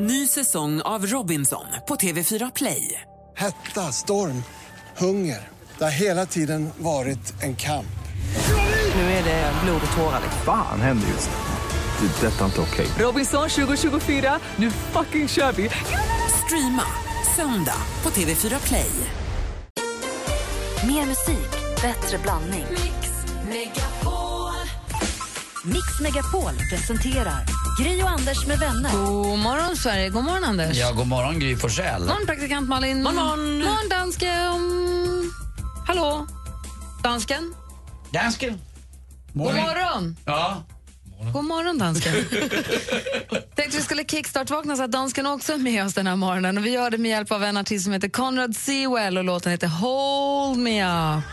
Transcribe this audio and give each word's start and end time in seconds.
Ny 0.00 0.26
säsong 0.26 0.80
av 0.80 1.06
Robinson 1.06 1.64
på 1.88 1.94
TV4 1.96 2.52
Play. 2.54 3.00
Hetta, 3.36 3.92
storm, 3.92 4.42
hunger. 4.96 5.48
Det 5.78 5.84
har 5.84 5.90
hela 5.90 6.26
tiden 6.26 6.70
varit 6.78 7.42
en 7.42 7.56
kamp. 7.56 7.98
Nu 8.94 9.00
är 9.00 9.24
det 9.24 9.52
blod 9.64 9.80
och 9.90 9.96
tårar. 9.96 10.20
Fan 10.44 10.80
händer 10.80 11.08
just 11.08 11.30
nu. 11.30 12.06
Det. 12.06 12.26
är 12.26 12.30
Detta 12.30 12.40
är 12.40 12.44
inte 12.44 12.60
okej. 12.60 12.86
Robinson 12.98 13.48
2024, 13.48 14.38
nu 14.56 14.70
fucking 14.70 15.28
kör 15.28 15.52
vi! 15.52 15.70
Streama 16.44 16.86
söndag 17.36 17.82
på 18.02 18.10
TV4 18.10 18.66
Play. 18.66 18.90
Mer 20.86 21.06
musik, 21.06 21.50
bättre 21.82 22.18
blandning. 22.18 22.66
Mix 25.64 26.00
Megapol 26.00 26.52
presenterar 26.70 27.67
Gri 27.78 28.02
och 28.02 28.08
Anders 28.10 28.46
med 28.46 28.58
vänner. 28.58 28.92
God 28.92 29.38
morgon, 29.38 29.76
Sverige. 29.76 30.08
God 30.08 30.24
morgon, 30.24 30.44
Anders. 30.44 30.76
Ja, 30.76 30.92
god 30.92 31.06
morgon 31.06 31.38
Gry 31.40 31.56
Forssell. 31.56 32.00
morgon, 32.04 32.26
praktikant 32.26 32.68
Malin. 32.68 33.04
God 33.04 33.14
morgon. 33.14 33.58
morgon 33.58 33.88
dansken. 33.90 34.32
Hallå, 35.86 36.26
dansken. 37.02 37.54
Dansken. 38.10 38.60
God 39.32 39.54
morgon. 39.54 40.16
Ja. 40.24 40.62
God 41.32 41.44
morgon, 41.44 41.78
dansken. 41.78 42.12
Tänkte 43.54 43.76
vi 43.76 43.82
skulle 43.82 44.04
kickstart-vakna 44.04 44.76
så 44.76 44.82
att 44.82 44.92
dansken 44.92 45.26
också 45.26 45.52
är 45.52 45.58
med 45.58 45.84
oss 45.84 45.94
den 45.94 46.06
här 46.06 46.16
morgonen. 46.16 46.58
Och 46.58 46.66
vi 46.66 46.70
gör 46.70 46.90
det 46.90 46.98
med 46.98 47.10
hjälp 47.10 47.32
av 47.32 47.44
en 47.44 47.56
artist 47.56 47.84
som 47.84 47.92
heter 47.92 48.08
Conrad 48.08 48.56
Sewell 48.56 49.18
och 49.18 49.24
låten 49.24 49.52
heter 49.52 49.66
Hold 49.66 50.58
Me 50.58 50.84
Up. 51.16 51.24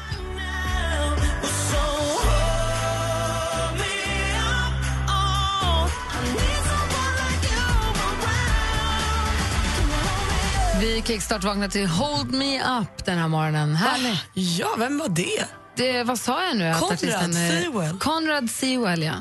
Vi 11.08 11.14
kickstart-vaknar 11.14 11.68
till 11.68 11.88
Hold 11.88 12.34
Me 12.34 12.80
Up 12.80 13.06
den 13.06 13.18
här 13.18 13.28
morgonen. 13.28 13.76
Härligt. 13.76 14.20
Ja, 14.34 14.76
vem 14.78 14.98
var 14.98 15.10
det? 15.10 15.46
Det, 15.76 16.04
vad 16.04 16.20
sa 16.20 16.46
jag 16.46 16.58
nu? 16.58 16.74
Conrad 16.80 17.34
Sewell. 17.34 18.00
Conrad 18.00 18.50
Sewell, 18.52 19.04
ja. 19.04 19.14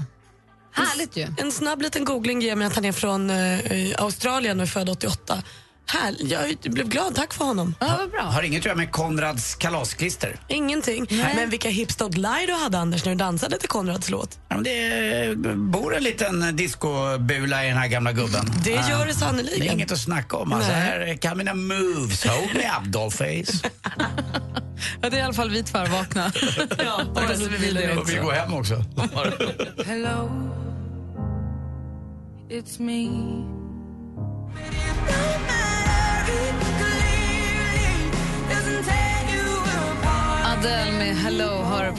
Härligt 0.72 1.16
ju. 1.16 1.26
En 1.38 1.52
snabb 1.52 1.82
liten 1.82 2.04
googling 2.04 2.40
ger 2.40 2.56
mig 2.56 2.66
att 2.66 2.74
han 2.74 2.84
är 2.84 2.92
från 2.92 3.30
eh, 3.30 3.58
Australien 3.98 4.60
och 4.60 4.66
är 4.66 4.70
född 4.70 4.88
88. 4.88 5.42
Här, 5.86 6.14
jag 6.20 6.56
blev 6.72 6.88
glad, 6.88 7.14
tack 7.14 7.32
för 7.34 7.44
honom. 7.44 7.74
Ja, 7.80 7.94
vad 7.98 8.10
bra. 8.10 8.22
Har 8.22 8.42
inget 8.42 8.58
att 8.60 8.64
göra 8.64 8.76
med 8.76 8.92
Konrads 8.92 9.54
kalasklister. 9.54 10.36
Ingenting. 10.48 11.06
Men 11.10 11.50
vilka 11.50 11.68
hips 11.68 11.98
don't 11.98 12.16
lie 12.16 12.46
du 12.46 12.52
hade 12.52 12.78
Anders 12.78 13.04
när 13.04 13.12
du 13.12 13.18
dansade 13.18 13.58
till 13.58 13.68
Konrads 13.68 14.10
låt. 14.10 14.38
Ja, 14.48 14.54
men 14.54 14.64
det 14.64 15.36
bor 15.56 15.96
en 15.96 16.02
liten 16.02 16.56
discobula 16.56 17.64
i 17.64 17.68
den 17.68 17.76
här 17.78 17.88
gamla 17.88 18.12
gubben. 18.12 18.46
Det 18.64 18.70
gör 18.70 18.98
det 18.98 19.04
Det 19.04 19.10
är 19.10 19.14
sannerligen. 19.14 19.74
inget 19.74 19.92
att 19.92 19.98
snacka 20.00 20.36
om. 20.36 20.52
Alltså, 20.52 20.72
Nej. 20.72 20.80
här 20.80 21.16
kan 21.16 21.38
mina 21.38 21.54
moves. 21.54 22.24
Hold 22.26 22.54
me 22.54 22.60
up, 22.60 22.92
dollface. 22.92 23.70
Ja, 25.02 25.10
det 25.10 25.16
är 25.16 25.20
i 25.20 25.22
alla 25.22 25.34
fall 25.34 25.50
vi 25.50 25.62
tvärvakna. 25.62 26.32
ja, 26.78 27.00
Hoppas 27.04 27.40
vi 27.40 27.56
vill 27.56 27.74
det 27.74 27.96
Och 27.96 28.10
vi 28.10 28.16
går 28.16 28.32
hem 28.32 28.54
också. 28.54 28.84
Hello, 29.86 30.30
it's 32.50 32.80
me. 32.82 33.08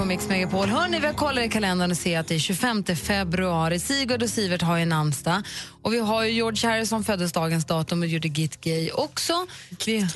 På 0.06 0.10
Mix 0.10 0.30
Megapol. 0.30 0.70
Hörrni, 0.70 1.00
vi 1.00 1.08
har 1.08 1.14
kollat 1.14 1.46
i 1.46 1.50
kalendern 1.50 1.92
och 1.92 1.98
ser 1.98 2.20
att 2.20 2.28
det 2.28 2.36
är 2.36 2.40
25 2.40 2.84
februari. 2.84 3.80
Sigurd 3.80 4.24
och 4.24 4.30
Sivert 4.30 4.62
har 4.62 4.78
ju 4.78 4.86
namnsdag. 4.86 5.42
Och 5.82 5.94
vi 5.94 6.00
har 6.00 6.24
ju 6.24 6.32
George 6.32 6.70
Harrison 6.70 7.04
föddes 7.04 7.34
dagens 7.34 7.66
datum 7.66 8.02
och 8.02 8.08
gjorde 8.08 8.28
Git 8.28 8.62
Gay 8.62 8.92
också. 8.92 9.46
Vi, 9.86 10.08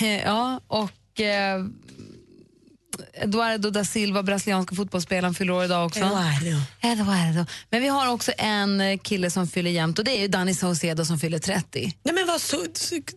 ja, 0.24 0.60
och 0.66 1.20
eh, 1.20 1.64
Eduardo 3.16 3.70
da 3.70 3.84
Silva, 3.84 4.22
brasilianska 4.22 4.74
fotbollsspelaren, 4.74 5.34
fyller 5.34 5.52
år 5.52 5.64
idag 5.64 5.86
också. 5.86 6.00
Eduardo. 6.00 6.60
Eduardo. 6.80 7.46
Men 7.70 7.82
vi 7.82 7.88
har 7.88 8.12
också 8.12 8.32
en 8.38 8.80
eh, 8.80 8.98
kille 8.98 9.30
som 9.30 9.48
fyller 9.48 9.70
jämnt 9.70 9.98
och 9.98 10.04
det 10.04 10.10
är 10.18 10.20
ju 10.20 10.28
Danny 10.28 10.54
Saucedo 10.54 11.04
som 11.04 11.18
fyller 11.18 11.38
30. 11.38 11.92
Nej, 12.02 12.14
men 12.14 12.26
vad 12.26 12.40
så, 12.40 12.64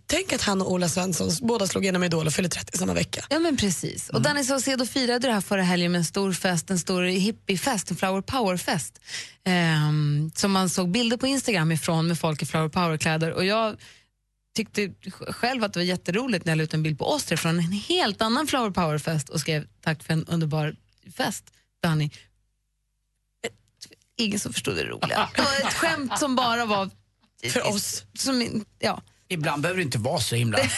tänk 0.08 0.34
att 0.34 0.42
han 0.42 0.62
och 0.62 0.72
Ola 0.72 0.90
Svensson 0.90 1.30
båda 1.42 1.68
slog 1.68 1.84
igenom 1.84 2.04
Idol 2.04 2.28
och 2.28 2.34
fyllde 2.34 2.50
30 2.50 2.78
samma 2.78 2.94
vecka. 2.94 3.26
Ja 3.30 3.40
men 3.40 3.58
precis. 3.58 4.10
Och 4.10 4.22
Danny 4.22 4.44
Saucedo 4.44 4.86
firade 4.86 5.28
det 5.28 5.34
här 5.34 5.42
förra 5.42 5.64
helgen 5.64 5.92
med 5.92 6.00
en 6.00 6.06
stor 6.06 6.34
fest, 6.34 6.70
en 6.70 6.80
stor 6.80 7.04
hippiefest, 7.04 7.92
en 7.92 7.98
flower 7.98 8.22
power-fest. 8.22 9.00
Ehm, 9.46 10.32
som 10.36 10.52
man 10.52 10.70
såg 10.70 10.92
bilder 10.92 11.18
på 11.18 11.28
Instagram 11.28 11.72
ifrån 11.72 12.08
med 12.08 12.20
folk 12.20 12.42
i 12.42 12.46
flower 12.46 12.70
power-kläder. 12.70 13.34
Och 13.34 13.46
jag 13.46 13.78
tyckte 14.66 14.94
själv 15.32 15.64
att 15.64 15.74
det 15.74 15.80
var 15.80 15.86
jätteroligt 15.86 16.46
när 16.46 16.52
jag 16.52 16.58
la 16.58 16.64
ut 16.64 16.74
en 16.74 16.84
bild 16.84 17.00
på 17.00 17.06
oss 17.06 17.26
tre 17.26 17.38
från 17.38 17.60
en 17.60 17.72
helt 17.72 18.22
annan 18.22 18.48
flower 18.48 18.72
power-fest 18.72 19.30
och 19.30 19.40
skrev 19.40 19.68
tack 19.82 20.04
för 20.04 20.14
en 20.14 20.26
underbar 20.26 20.76
fest, 21.18 21.44
Danny. 21.84 22.10
Ingen 24.18 24.40
som 24.40 24.54
förstod 24.54 24.76
det 24.76 24.84
roliga. 24.84 25.30
Det 25.36 25.42
var 25.42 25.68
ett 25.68 25.74
skämt 25.74 26.20
som 26.20 26.36
bara 26.36 26.66
var... 26.66 26.90
För 27.50 27.68
oss. 27.68 28.04
Som, 28.14 28.66
ja. 28.80 29.02
Ibland 29.28 29.62
behöver 29.62 29.78
det 29.78 29.84
inte 29.84 29.98
vara 29.98 30.20
så 30.20 30.36
himla... 30.36 30.58
Nej, 30.58 30.70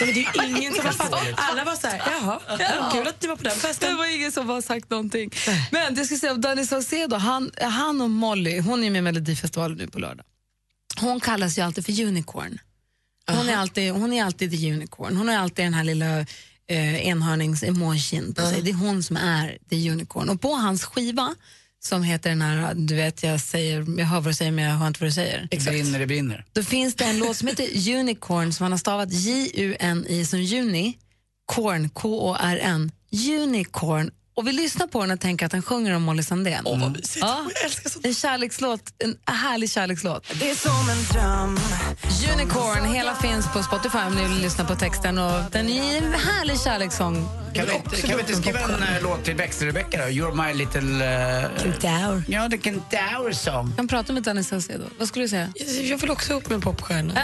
men 0.00 0.08
det 0.14 0.24
är 0.38 0.46
ju 0.46 0.56
ingen 0.58 0.74
som 0.74 0.86
har 0.86 0.92
fattat. 0.92 1.28
Alla 1.36 1.64
var 1.64 1.76
så 1.76 1.86
här, 1.86 2.02
jaha, 2.06 2.40
ja. 2.58 2.90
kul 2.92 3.06
att 3.06 3.22
ni 3.22 3.28
var 3.28 3.36
på 3.36 3.42
den 3.42 3.52
Det 3.54 3.60
festen. 3.60 3.96
var 3.96 4.16
ingen 4.16 4.32
som 4.32 4.48
har 4.48 4.60
sagt 4.60 4.90
någonting. 4.90 5.30
Men 5.70 5.94
det 5.94 6.04
ska 6.04 6.16
säga, 6.16 6.34
Danny 6.34 6.66
Saucedo, 6.66 7.16
han, 7.16 7.50
han 7.60 8.00
och 8.00 8.10
Molly, 8.10 8.60
hon 8.60 8.84
är 8.84 8.90
med 8.90 8.98
i 8.98 9.02
Melodifestivalen 9.02 9.78
nu 9.78 9.86
på 9.86 9.98
lördag. 9.98 10.26
Hon 11.00 11.20
kallas 11.20 11.58
ju 11.58 11.62
alltid 11.62 11.86
för 11.86 12.04
unicorn. 12.04 12.58
Hon 13.30 13.48
är 13.48 13.56
alltid, 13.56 13.92
hon 13.92 14.12
är 14.12 14.24
alltid 14.24 14.50
the 14.50 14.72
unicorn. 14.72 15.16
Hon 15.16 15.28
har 15.28 15.36
alltid 15.36 15.64
den 15.64 15.74
här 15.74 15.84
lilla 15.84 16.18
eh, 16.66 17.08
enhörnings-emojin 17.08 18.34
på 18.34 18.42
sig. 18.42 18.62
Det 18.62 18.70
är 18.70 18.74
hon 18.74 19.02
som 19.02 19.16
är 19.16 19.58
the 19.70 19.90
unicorn. 19.90 20.28
Och 20.28 20.40
på 20.40 20.54
hans 20.54 20.84
skiva 20.84 21.34
som 21.84 22.02
heter 22.02 22.30
den 22.30 22.42
här, 22.42 22.74
du 22.74 22.94
vet 22.94 23.22
jag 23.22 23.40
säger, 23.40 23.98
jag 23.98 24.06
hör 24.06 24.20
vad 24.20 24.30
du 24.30 24.34
säger 24.34 24.52
men 24.52 24.64
jag 24.64 24.74
hör 24.76 24.86
inte 24.86 25.00
vad 25.00 25.08
du 25.08 25.12
säger. 25.12 25.48
Det 25.50 25.64
brinner, 25.64 25.98
det 25.98 26.06
brinner. 26.06 26.44
Då 26.52 26.62
finns 26.62 26.94
det 26.94 27.04
en 27.04 27.18
låt 27.18 27.36
som 27.36 27.48
heter 27.48 27.96
Unicorn 27.98 28.52
som 28.52 28.64
han 28.64 28.72
har 28.72 28.78
stavat 28.78 29.12
J-U-N-I 29.12 30.24
som 30.24 30.40
juni, 30.42 30.98
Korn, 31.46 31.88
K-O-R-N, 31.88 32.92
Unicorn. 33.12 34.10
Och 34.36 34.46
vi 34.48 34.52
lyssnar 34.52 34.86
på 34.86 35.00
den 35.00 35.10
och 35.10 35.20
tänker 35.20 35.46
att 35.46 35.52
den 35.52 35.62
sjunger 35.62 35.94
om 35.96 36.02
Molly 36.02 36.22
Sandén. 36.22 36.62
Åh, 36.64 36.80
vad 36.80 36.92
mysigt. 36.92 37.16
Ja. 37.20 37.46
Jag 37.54 37.64
älskar 37.64 37.90
sånt. 37.90 38.06
En 38.06 38.14
kärlekslåt, 38.14 38.80
en 38.98 39.16
härlig 39.34 39.70
kärlekslåt. 39.70 40.26
Det 40.40 40.50
är 40.50 40.54
som 40.54 40.88
en 40.90 41.04
dröm. 41.12 41.58
Unicorn, 42.34 42.84
hela 42.94 43.14
finns 43.14 43.46
på 43.52 43.62
Spotify 43.62 43.98
om 43.98 44.14
ni 44.14 44.22
vill 44.28 44.42
lyssna 44.42 44.64
på 44.64 44.74
texten. 44.74 45.18
Och 45.18 45.40
den 45.50 45.68
är 45.68 45.96
en 45.98 46.14
härlig 46.14 46.60
kärleksång. 46.60 47.28
Kan 47.54 47.66
vi, 47.66 47.74
inte- 47.74 47.96
kan 48.06 48.16
vi 48.16 48.20
inte 48.20 48.34
skriva 48.36 48.60
en 48.60 48.82
eh, 48.82 49.02
låt 49.02 49.24
till 49.24 49.34
Växelrebecka 49.34 49.98
då? 49.98 50.04
You're 50.04 50.46
my 50.46 50.54
little... 50.54 50.80
Uh, 50.80 51.80
Down. 51.80 52.24
ja, 52.28 52.48
det 52.48 52.58
kan 52.58 52.74
Dower 52.74 53.32
song. 53.32 53.66
Jag 53.68 53.76
kan 53.76 53.88
prata 53.88 54.12
med 54.12 54.22
Danny 54.22 54.44
Saucedo. 54.44 54.84
Vad 54.98 55.08
skulle 55.08 55.24
du 55.24 55.28
säga? 55.28 55.52
Jag 55.82 55.98
vill 55.98 56.10
också 56.10 56.34
upp 56.34 56.48
med 56.48 56.54
en 56.56 56.60
popstjärna. 56.62 57.12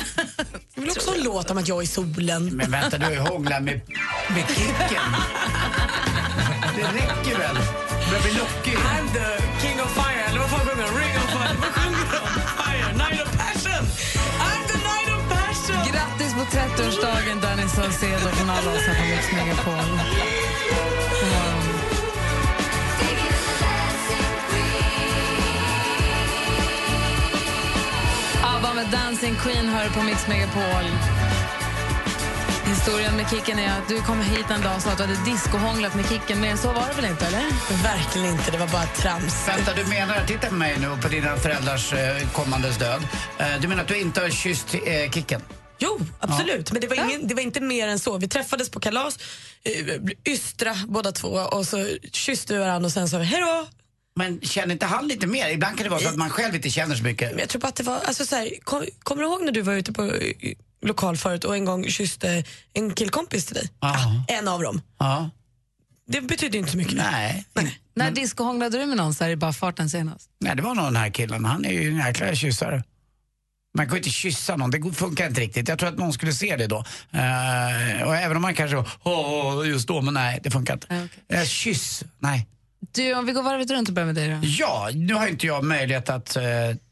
Jag 0.74 0.80
vill 0.82 0.90
också 0.90 1.10
ha 1.10 1.16
en 1.16 1.22
låt 1.24 1.50
om 1.50 1.58
att 1.58 1.68
jag 1.68 1.82
är 1.82 1.86
solen. 1.86 2.56
Men 2.56 2.70
vänta, 2.70 2.98
du 2.98 3.04
har 3.04 3.12
ju 3.12 3.18
hånglat 3.18 3.62
med, 3.62 3.80
med 4.28 4.44
Kicken. 4.48 5.02
Det 6.76 6.82
räcker 6.82 7.38
väl? 7.38 7.56
Börjar 8.08 8.22
bli 8.22 8.32
lockig. 8.32 8.76
I'm 8.76 9.06
the 9.12 9.28
king 9.62 9.80
of 9.80 9.90
fire, 9.94 10.24
eller 10.28 10.40
vad 10.40 10.50
fan 10.50 10.60
sjunger 10.60 10.84
de? 10.88 10.98
Ring 11.00 11.16
of 11.22 11.30
fire, 11.36 11.56
vad 11.64 11.72
sjunger 11.76 12.04
de? 12.12 12.20
Fire, 12.62 12.92
night 13.02 13.20
of 13.24 13.30
passion! 13.42 13.82
I'm 14.48 14.62
the 14.72 14.78
night 14.90 15.10
of 15.16 15.22
passion! 15.34 15.78
Grattis 15.92 16.32
på 16.34 16.44
30-årsdagen 16.56 17.40
Danny 17.40 17.68
Saucedo 17.68 18.28
från 18.36 18.50
alla 18.50 18.70
oss 18.72 18.86
här 18.86 18.94
på 18.94 19.04
Mix 19.10 19.32
Megapol. 19.32 20.00
Dancing 28.92 29.34
Queen 29.34 29.68
hör 29.68 29.88
på 29.88 30.02
Mix 30.02 30.28
Megapol. 30.28 30.84
Historien 32.70 33.16
med 33.16 33.30
Kicken 33.30 33.58
är 33.58 33.78
att 33.78 33.88
du 33.88 34.00
kom 34.02 34.20
hit 34.20 34.50
en 34.50 34.60
dag 34.60 34.76
och 34.76 34.82
sa 34.82 34.90
att 34.90 34.96
du 34.96 35.02
hade 35.02 35.24
discohånglat 35.24 35.94
med 35.94 36.08
Kicken. 36.08 36.40
Men 36.40 36.58
så 36.58 36.72
var 36.72 36.88
det 36.88 36.94
väl 37.02 37.10
inte, 37.10 37.26
eller? 37.26 37.42
Verkligen 37.82 38.32
inte, 38.32 38.50
det 38.50 38.58
var 38.58 38.66
bara 38.66 38.86
trams. 38.86 39.48
Vänta, 39.48 39.74
du 39.74 39.84
menar, 39.84 40.24
titta 40.26 40.46
på 40.48 40.54
mig 40.54 40.76
nu 40.80 40.88
och 40.88 41.02
på 41.02 41.08
dina 41.08 41.36
föräldrars 41.36 41.92
eh, 41.92 42.30
kommandes 42.32 42.78
död. 42.78 43.02
Eh, 43.38 43.46
du 43.60 43.68
menar 43.68 43.82
att 43.82 43.88
du 43.88 44.00
inte 44.00 44.20
har 44.20 44.30
kysst 44.30 44.74
eh, 44.74 45.10
Kicken? 45.10 45.42
Jo, 45.78 46.00
absolut. 46.20 46.72
Men 46.72 46.80
det 46.80 46.86
var, 46.88 46.96
ingen, 46.96 47.28
det 47.28 47.34
var 47.34 47.42
inte 47.42 47.60
mer 47.60 47.88
än 47.88 47.98
så. 47.98 48.18
Vi 48.18 48.28
träffades 48.28 48.70
på 48.70 48.80
kalas, 48.80 49.18
ystra 50.28 50.76
båda 50.88 51.12
två 51.12 51.28
och 51.28 51.66
så 51.66 51.88
kysste 52.12 52.52
vi 52.52 52.58
varandra 52.58 52.86
och 52.86 52.92
sen 52.92 53.08
sa 53.08 53.18
vi 53.18 53.24
hej 53.24 53.40
då. 53.40 53.66
Men 54.16 54.40
känner 54.40 54.72
inte 54.72 54.86
han 54.86 55.08
lite 55.08 55.26
mer? 55.26 55.48
Ibland 55.48 55.76
kan 55.76 55.84
det 55.84 55.90
vara 55.90 56.00
så 56.00 56.08
att 56.08 56.16
man 56.16 56.30
själv 56.30 56.54
inte 56.54 56.70
känner 56.70 56.96
så 56.96 57.02
mycket. 57.02 57.30
Men 57.30 57.38
jag 57.38 57.48
tror 57.48 57.60
bara 57.60 57.68
att 57.68 57.76
det 57.76 57.82
var, 57.82 58.00
alltså 58.00 58.26
så 58.26 58.36
här, 58.36 58.50
kom, 58.64 58.84
kommer 58.98 59.22
du 59.22 59.28
ihåg 59.28 59.44
när 59.44 59.52
du 59.52 59.60
var 59.62 59.72
ute 59.72 59.92
på 59.92 60.04
eh, 60.04 60.32
lokal 60.82 61.16
förut 61.16 61.44
och 61.44 61.54
en 61.54 61.64
gång 61.64 61.84
kysste 61.88 62.44
en 62.72 62.94
killkompis 62.94 63.46
till 63.46 63.54
dig? 63.54 63.70
Ja. 63.80 63.88
Ah, 63.88 64.32
en 64.32 64.48
av 64.48 64.62
dem. 64.62 64.82
Ja. 64.98 65.30
Det 66.08 66.20
betyder 66.20 66.58
inte 66.58 66.70
så 66.70 66.76
mycket. 66.76 66.94
Nej. 66.94 67.46
När 67.94 68.10
discohånglade 68.10 68.78
du 68.78 68.86
med 68.86 68.96
någon 68.96 69.14
så 69.14 69.24
här 69.24 69.30
i 69.30 69.36
bara 69.36 69.52
farten 69.52 69.90
senast? 69.90 70.30
Nej, 70.40 70.56
det 70.56 70.62
var 70.62 70.74
nog 70.74 70.84
den 70.84 70.96
här 70.96 71.10
killen. 71.10 71.44
Han 71.44 71.64
är 71.64 71.72
ju 71.72 71.88
en 71.88 71.96
jäkla 72.06 72.34
kyssare. 72.34 72.84
Man 73.76 73.86
kan 73.86 73.94
ju 73.94 73.98
inte 73.98 74.10
kyssa 74.10 74.56
någon, 74.56 74.70
det 74.70 74.92
funkar 74.92 75.26
inte 75.26 75.40
riktigt. 75.40 75.68
Jag 75.68 75.78
tror 75.78 75.88
att 75.88 75.98
någon 75.98 76.12
skulle 76.12 76.32
se 76.32 76.56
det 76.56 76.66
då. 76.66 76.76
Eh, 77.10 78.02
och 78.06 78.16
även 78.16 78.36
om 78.36 78.42
man 78.42 78.54
kanske, 78.54 78.84
åh, 79.02 79.68
just 79.68 79.88
då, 79.88 80.00
men 80.00 80.14
nej, 80.14 80.40
det 80.42 80.50
funkar 80.50 80.74
inte. 80.74 80.86
Ja, 80.90 81.04
okej. 81.04 81.38
Eh, 81.38 81.44
kyss, 81.44 82.02
nej. 82.18 82.46
Du, 82.80 83.14
om 83.14 83.26
vi 83.26 83.32
går 83.32 83.42
varvet 83.42 83.70
runt 83.70 83.88
och 83.88 83.94
börjar 83.94 84.06
med 84.06 84.14
dig 84.14 84.28
då. 84.28 84.38
Ja, 84.42 84.90
nu 84.94 85.14
har 85.14 85.26
inte 85.26 85.46
jag 85.46 85.64
möjlighet 85.64 86.08
att 86.08 86.36
eh, 86.36 86.42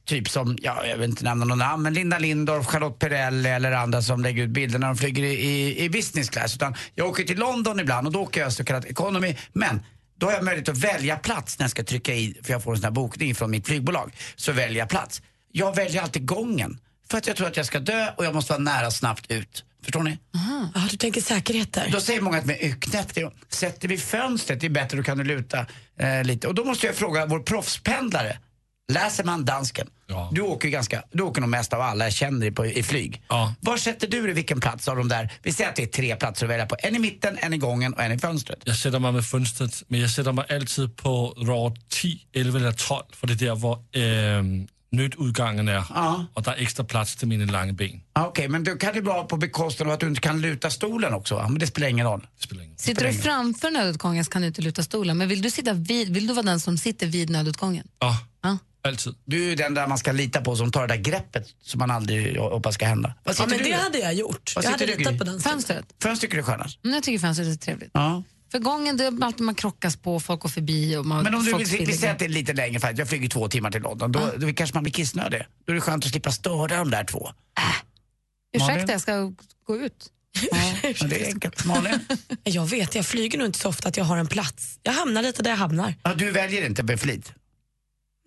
typ 0.04 0.28
som, 0.28 0.58
ja, 0.62 0.86
jag 0.86 0.96
vill 0.96 1.10
inte 1.10 1.24
nämna 1.24 1.44
någon 1.44 1.58
namn, 1.58 1.82
men 1.82 1.94
Linda 1.94 2.18
Lindorff, 2.18 2.66
Charlotte 2.66 2.98
Perrelli 2.98 3.48
eller 3.48 3.72
andra 3.72 4.02
som 4.02 4.22
lägger 4.22 4.42
ut 4.42 4.50
bilder 4.50 4.78
när 4.78 4.86
de 4.86 4.96
flyger 4.96 5.22
i, 5.24 5.34
i, 5.34 5.84
i 5.84 5.90
business 5.90 6.30
class. 6.30 6.54
Utan 6.54 6.74
jag 6.94 7.08
åker 7.08 7.24
till 7.24 7.38
London 7.38 7.80
ibland 7.80 8.06
och 8.06 8.12
då 8.12 8.20
åker 8.20 8.40
jag 8.40 8.52
så 8.52 8.64
kallat 8.64 8.84
economy. 8.84 9.36
Men 9.52 9.80
då 10.18 10.26
har 10.26 10.32
jag 10.32 10.44
möjlighet 10.44 10.68
att 10.68 10.78
välja 10.78 11.16
plats 11.16 11.58
när 11.58 11.64
jag 11.64 11.70
ska 11.70 11.84
trycka 11.84 12.14
i, 12.14 12.36
för 12.42 12.52
jag 12.52 12.62
får 12.62 12.70
en 12.70 12.76
sån 12.76 12.84
här 12.84 12.90
bokning 12.90 13.34
från 13.34 13.50
mitt 13.50 13.66
flygbolag. 13.66 14.12
Så 14.36 14.52
väljer 14.52 14.78
jag 14.78 14.88
plats. 14.88 15.22
Jag 15.52 15.76
väljer 15.76 16.02
alltid 16.02 16.26
gången. 16.26 16.78
För 17.10 17.18
att 17.18 17.26
jag 17.26 17.36
tror 17.36 17.46
att 17.46 17.56
jag 17.56 17.66
ska 17.66 17.80
dö 17.80 18.08
och 18.16 18.24
jag 18.24 18.34
måste 18.34 18.52
vara 18.52 18.62
nära 18.62 18.90
snabbt 18.90 19.30
ut. 19.30 19.64
Förstår 19.82 20.02
ni? 20.02 20.18
Ja, 20.74 20.88
du 20.90 20.96
tänker 20.96 21.20
säkerhet 21.20 21.72
där. 21.72 21.88
Då 21.92 22.00
säger 22.00 22.20
många 22.20 22.38
att 22.38 22.46
med 22.46 22.56
är- 22.60 23.54
sätter 23.54 23.88
vi 23.88 23.98
fönstret, 23.98 24.60
det 24.60 24.66
är 24.66 24.70
bättre, 24.70 24.96
då 24.96 25.02
kan 25.02 25.18
du 25.18 25.24
luta 25.24 25.66
eh, 25.98 26.24
lite. 26.24 26.48
Och 26.48 26.54
då 26.54 26.64
måste 26.64 26.86
jag 26.86 26.94
fråga 26.96 27.26
vår 27.26 27.40
proffspendlare, 27.40 28.38
läser 28.92 29.24
man 29.24 29.44
dansken? 29.44 29.88
Ja. 30.06 30.30
Du 30.32 30.40
åker 30.40 30.68
ju 30.68 30.72
ganska, 30.72 31.02
du 31.12 31.22
åker 31.22 31.40
nog 31.40 31.50
mest 31.50 31.72
av 31.72 31.80
alla 31.80 32.04
jag 32.04 32.12
känner 32.12 32.40
dig 32.40 32.52
på, 32.52 32.66
i 32.66 32.82
flyg. 32.82 33.22
Ja. 33.28 33.54
Var 33.60 33.76
sätter 33.76 34.08
du 34.08 34.22
dig 34.22 34.34
vilken 34.34 34.60
plats 34.60 34.88
av 34.88 34.96
de 34.96 35.08
där? 35.08 35.32
Vi 35.42 35.52
säger 35.52 35.70
att 35.70 35.76
det 35.76 35.82
är 35.82 35.86
tre 35.86 36.16
platser 36.16 36.46
att 36.46 36.50
välja 36.50 36.66
på. 36.66 36.76
En 36.78 36.96
i 36.96 36.98
mitten, 36.98 37.38
en 37.40 37.54
i 37.54 37.58
gången 37.58 37.94
och 37.94 38.02
en 38.02 38.12
i 38.12 38.18
fönstret. 38.18 38.58
Jag 38.64 38.76
sätter 38.76 38.98
mig 38.98 39.12
med 39.12 39.26
fönstret, 39.26 39.82
men 39.88 40.00
jag 40.00 40.10
sätter 40.10 40.32
mig 40.32 40.44
alltid 40.50 40.96
på 40.96 41.34
rad 41.38 41.78
10, 41.88 42.18
11 42.32 42.58
eller 42.58 42.72
12, 42.72 43.02
för 43.12 43.26
det 43.26 43.32
är 43.32 43.36
där 43.36 43.54
var 43.54 43.74
äh, 43.74 44.42
nödutgången 44.90 45.68
är. 45.68 45.84
Ja. 45.94 46.26
Och 46.34 46.42
där 46.42 46.52
är 46.52 46.56
extra 46.62 46.84
plats 46.84 47.16
till 47.16 47.28
mina 47.28 47.52
långa 47.52 47.72
ben. 47.72 48.00
Ah, 48.12 48.26
Okej, 48.26 48.48
men 48.48 48.64
då 48.64 48.74
kan 48.76 48.94
det 48.94 49.00
vara 49.00 49.24
på 49.24 49.36
bekostnad 49.36 49.88
av 49.88 49.94
att 49.94 50.00
du 50.00 50.06
inte 50.08 50.20
kan 50.20 50.40
luta 50.40 50.70
stolen 50.70 51.14
också 51.14 51.34
va? 51.34 51.48
Men 51.48 51.58
det 51.58 51.66
spelar 51.66 51.88
ingen 51.88 52.06
roll. 52.06 52.26
Det 52.36 52.42
spelar 52.42 52.62
ingen 52.62 52.72
roll. 52.74 52.78
Sitter 52.80 53.06
du 53.06 53.12
framför 53.12 53.70
nödutgången 53.70 54.24
så 54.24 54.30
kan 54.30 54.42
du 54.42 54.48
inte 54.48 54.62
luta 54.62 54.82
stolen, 54.82 55.18
men 55.18 55.28
vill 55.28 55.42
du, 55.42 55.50
sitta 55.50 55.72
vid, 55.72 56.08
vill 56.14 56.26
du 56.26 56.32
vara 56.34 56.46
den 56.46 56.60
som 56.60 56.78
sitter 56.78 57.06
vid 57.06 57.30
nödutgången? 57.30 57.86
Ja, 57.98 58.16
Ja. 58.42 58.58
alltid. 58.88 59.14
Du 59.24 59.52
är 59.52 59.56
den 59.56 59.74
där 59.74 59.86
man 59.86 59.98
ska 59.98 60.12
lita 60.12 60.40
på 60.40 60.56
som 60.56 60.72
tar 60.72 60.86
det 60.86 60.94
där 60.96 61.02
greppet 61.02 61.46
som 61.62 61.78
man 61.78 61.90
aldrig 61.90 62.36
hoppas 62.38 62.74
ska 62.74 62.86
hända. 62.86 63.14
Vad 63.24 63.36
Ja, 63.38 63.46
men 63.46 63.58
du 63.58 63.64
det 63.64 63.72
hade 63.72 63.98
jag 63.98 64.14
gjort. 64.14 64.52
Vad 64.56 64.64
Jag 64.64 64.70
hade 64.70 64.86
litat 64.86 65.18
på 65.18 65.24
den. 65.24 65.40
Fönstret? 65.40 65.84
Fönster 66.02 66.26
tycker 66.26 66.36
du 66.36 66.42
är 66.42 66.46
skönast? 66.46 66.78
Men 66.82 66.92
jag 66.92 67.02
tycker 67.02 67.18
fönstret 67.18 67.48
är 67.48 67.54
trevligt. 67.56 67.90
Ja. 67.94 68.22
För 68.50 68.58
gången, 68.58 68.96
det 68.96 69.04
är 69.04 69.24
alltid 69.24 69.40
man 69.46 69.54
krockas 69.54 69.96
på, 69.96 70.20
folk 70.20 70.40
går 70.40 70.48
förbi 70.48 70.96
och 70.96 71.06
man, 71.06 71.24
Men 71.24 71.34
om 71.34 71.44
du 71.44 71.54
vill, 71.54 71.86
vi 71.86 71.96
säger 71.96 72.12
att 72.12 72.18
det 72.18 72.24
är 72.24 72.28
lite 72.28 72.52
längre 72.52 72.80
flight, 72.80 72.98
jag 72.98 73.08
flyger 73.08 73.28
två 73.28 73.48
timmar 73.48 73.70
till 73.70 73.82
London, 73.82 74.12
då, 74.12 74.32
då 74.36 74.52
kanske 74.52 74.76
man 74.76 74.82
blir 74.82 74.92
kissnödig. 74.92 75.42
Då 75.64 75.72
är 75.72 75.74
det 75.74 75.80
skönt 75.80 76.04
att 76.04 76.10
slippa 76.10 76.32
störa 76.32 76.76
de 76.76 76.90
där 76.90 77.04
två. 77.04 77.30
Ursäkta, 78.52 78.72
Malin? 78.72 78.86
jag 78.88 79.00
ska 79.00 79.32
gå 79.66 79.76
ut. 79.76 80.12
Men 81.00 81.10
det 81.10 81.24
är 81.24 81.26
enkelt. 81.26 81.64
Malin? 81.64 82.00
Jag 82.44 82.66
vet, 82.66 82.94
jag 82.94 83.06
flyger 83.06 83.38
nog 83.38 83.46
inte 83.46 83.58
så 83.58 83.68
ofta 83.68 83.88
att 83.88 83.96
jag 83.96 84.04
har 84.04 84.16
en 84.16 84.26
plats. 84.26 84.78
Jag 84.82 84.92
hamnar 84.92 85.22
lite 85.22 85.42
där 85.42 85.50
jag 85.50 85.56
hamnar. 85.56 85.94
Ja, 86.02 86.14
du 86.14 86.30
väljer 86.30 86.66
inte 86.66 86.82
med 86.82 87.00
flit? 87.00 87.32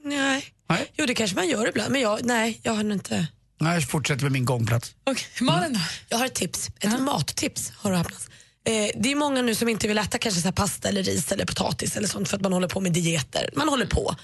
Nej. 0.03 0.45
Nej. 0.69 0.91
Jo, 0.97 1.06
det 1.06 1.13
kanske 1.13 1.35
man 1.35 1.47
gör 1.47 1.69
ibland, 1.69 1.91
men 1.91 2.01
jag, 2.01 2.19
nej, 2.23 2.59
jag 2.63 2.73
har 2.73 2.83
nog 2.83 2.97
inte... 2.97 3.27
Nej, 3.59 3.73
jag 3.73 3.89
fortsätter 3.89 4.23
med 4.23 4.31
min 4.31 4.45
gångplats. 4.45 4.95
Okay. 5.06 5.23
Malin 5.41 5.73
då? 5.73 5.79
Jag 6.09 6.18
har 6.18 6.25
ett 6.25 6.35
tips, 6.35 6.69
ett 6.79 7.01
mattips. 7.01 7.71
Har 7.75 7.91
du 7.91 7.97
öppnat. 7.97 8.29
Eh, 8.65 8.89
det 8.95 9.11
är 9.11 9.15
många 9.15 9.41
nu 9.41 9.55
som 9.55 9.69
inte 9.69 9.87
vill 9.87 9.97
äta 9.97 10.17
kanske 10.17 10.41
så 10.41 10.47
här 10.47 10.51
pasta 10.51 10.89
eller 10.89 11.03
ris 11.03 11.31
eller 11.31 11.45
potatis 11.45 11.97
eller 11.97 12.07
sånt 12.07 12.29
för 12.29 12.37
att 12.37 12.43
man 12.43 12.53
håller 12.53 12.67
på 12.67 12.79
med 12.79 12.91
dieter. 12.93 13.49
Man 13.55 13.69
håller 13.69 13.85
på. 13.85 14.15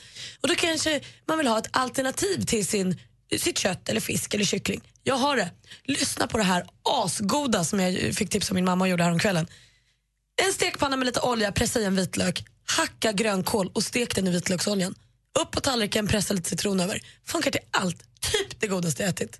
Och 0.41 0.47
då 0.47 0.55
kanske 0.55 1.01
man 1.27 1.37
vill 1.37 1.47
ha 1.47 1.59
ett 1.59 1.69
alternativ 1.71 2.45
till 2.45 2.67
sin, 2.67 2.99
sitt 3.37 3.57
kött 3.57 3.89
eller 3.89 4.01
fisk 4.01 4.33
eller 4.33 4.45
kyckling. 4.45 4.81
Jag 5.03 5.15
har 5.15 5.37
det. 5.37 5.51
Lyssna 5.83 6.27
på 6.27 6.37
det 6.37 6.43
här 6.43 6.65
asgoda 6.83 7.63
som 7.63 7.79
jag 7.79 8.15
fick 8.15 8.29
tips 8.29 8.49
av 8.49 8.55
min 8.55 8.65
mamma 8.65 8.85
och 8.85 8.89
gjorde 8.89 9.03
häromkvällen. 9.03 9.47
En 10.45 10.53
stekpanna 10.53 10.97
med 10.97 11.05
lite 11.05 11.19
olja, 11.19 11.51
pressa 11.51 11.79
i 11.79 11.85
en 11.85 11.95
vitlök, 11.95 12.45
hacka 12.65 13.11
grönkål 13.11 13.71
och 13.73 13.83
stek 13.83 14.15
den 14.15 14.27
i 14.27 14.31
vitlöksoljan. 14.31 14.95
Upp 15.39 15.51
på 15.51 15.61
tallriken, 15.61 16.07
pressa 16.07 16.33
lite 16.33 16.49
citron 16.49 16.79
över. 16.79 17.01
Funkar 17.25 17.51
till 17.51 17.61
allt. 17.71 18.03
Typ 18.19 18.59
det 18.59 18.67
godaste 18.67 19.03
jag 19.03 19.09
ätit. 19.09 19.39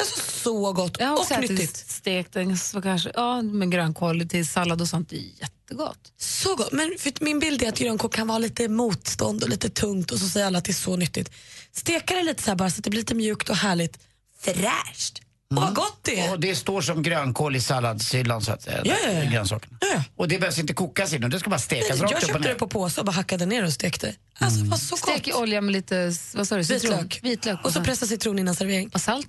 Alltså 0.00 0.20
så 0.42 0.72
gott 0.72 0.96
Jag 1.00 1.06
har 1.06 1.16
också 1.18 1.34
och 1.34 1.40
nyttigt. 1.40 1.76
stekt 1.76 2.36
så 2.62 2.82
kanske, 2.82 3.10
ja, 3.14 3.42
med 3.42 3.70
grönkål 3.70 4.28
till 4.28 4.48
sallad 4.48 4.80
och 4.80 4.88
sånt. 4.88 5.08
Det 5.10 5.16
är 5.16 5.30
jättegott. 5.40 5.98
Så 6.18 6.56
gott. 6.56 6.72
Men 6.72 6.94
för 6.98 7.12
min 7.24 7.38
bild 7.38 7.62
är 7.62 7.68
att 7.68 7.78
grönkål 7.78 8.10
kan 8.10 8.26
vara 8.28 8.38
lite 8.38 8.68
motstånd 8.68 9.42
och 9.42 9.48
lite 9.48 9.68
tungt 9.68 10.10
och 10.10 10.18
så 10.18 10.28
säger 10.28 10.46
alla 10.46 10.58
att 10.58 10.64
det 10.64 10.70
är 10.70 10.74
så 10.74 10.96
nyttigt. 10.96 11.30
Steka 11.72 12.14
det 12.14 12.22
lite 12.22 12.42
så 12.42 12.50
här 12.50 12.56
bara 12.56 12.70
så 12.70 12.78
att 12.78 12.84
det 12.84 12.90
blir 12.90 13.00
lite 13.00 13.14
mjukt 13.14 13.48
och 13.48 13.56
härligt. 13.56 13.98
Fräscht. 14.40 15.20
Och 15.50 15.56
vad 15.62 15.74
gott 15.74 15.98
det 16.02 16.20
är. 16.20 16.32
Och 16.32 16.40
det 16.40 16.54
står 16.54 16.80
som 16.80 17.02
grönkål 17.02 17.56
i 17.56 17.60
salladshyllan 17.60 18.42
så 18.42 18.52
att 18.52 18.66
Ja, 18.66 18.82
ja, 18.84 18.96
ja. 19.12 19.30
grönsakerna. 19.30 19.78
Ja, 19.80 19.86
ja. 19.94 20.02
Och 20.16 20.28
det 20.28 20.38
behövs 20.38 20.58
inte 20.58 20.74
kokas 20.74 21.12
in, 21.12 21.30
det 21.30 21.40
ska 21.40 21.50
bara 21.50 21.58
stekas 21.58 21.88
jag 21.88 22.02
rakt 22.02 22.12
upp 22.12 22.22
och 22.22 22.28
köpte 22.28 22.48
det 22.48 22.54
på 22.54 22.68
påse 22.68 23.00
och 23.00 23.06
bara 23.06 23.12
hackade 23.12 23.46
ner 23.46 23.64
och 23.64 23.72
stekte. 23.72 24.14
Alltså 24.38 24.60
det 24.60 24.70
var 24.70 24.76
så 24.78 24.96
Stek 24.96 25.28
i 25.28 25.30
gott. 25.30 25.40
olja 25.40 25.60
med 25.60 25.72
lite, 25.72 26.12
vad 26.34 26.48
sa 26.48 26.56
du, 26.56 26.64
citron? 26.64 26.90
Vitlök. 27.02 27.20
Vitlök. 27.22 27.64
Och 27.64 27.72
så 27.72 27.84
pressa 27.84 28.06
citron 28.06 28.38
innan 28.38 28.54
servering. 28.54 28.88
och 28.94 29.00
salt. 29.00 29.26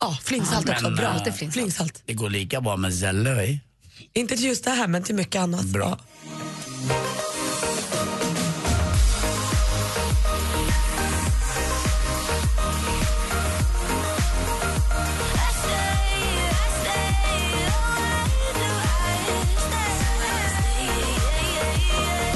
Ja, 0.00 0.18
flingsalt 0.22 0.68
också. 0.68 0.84
men, 0.84 0.94
Bra. 0.96 1.04
äh, 1.04 1.14
Alltid 1.14 1.34
flingsalt. 1.34 1.52
flingsalt. 1.54 2.02
Det 2.06 2.14
går 2.14 2.30
lika 2.30 2.60
bra 2.60 2.76
med 2.76 2.94
selleri. 2.94 3.60
Inte 4.12 4.36
till 4.36 4.44
just 4.46 4.64
det 4.64 4.70
här 4.70 4.88
men 4.88 5.02
till 5.02 5.14
mycket 5.14 5.40
annat. 5.42 5.64
Bra. 5.64 5.98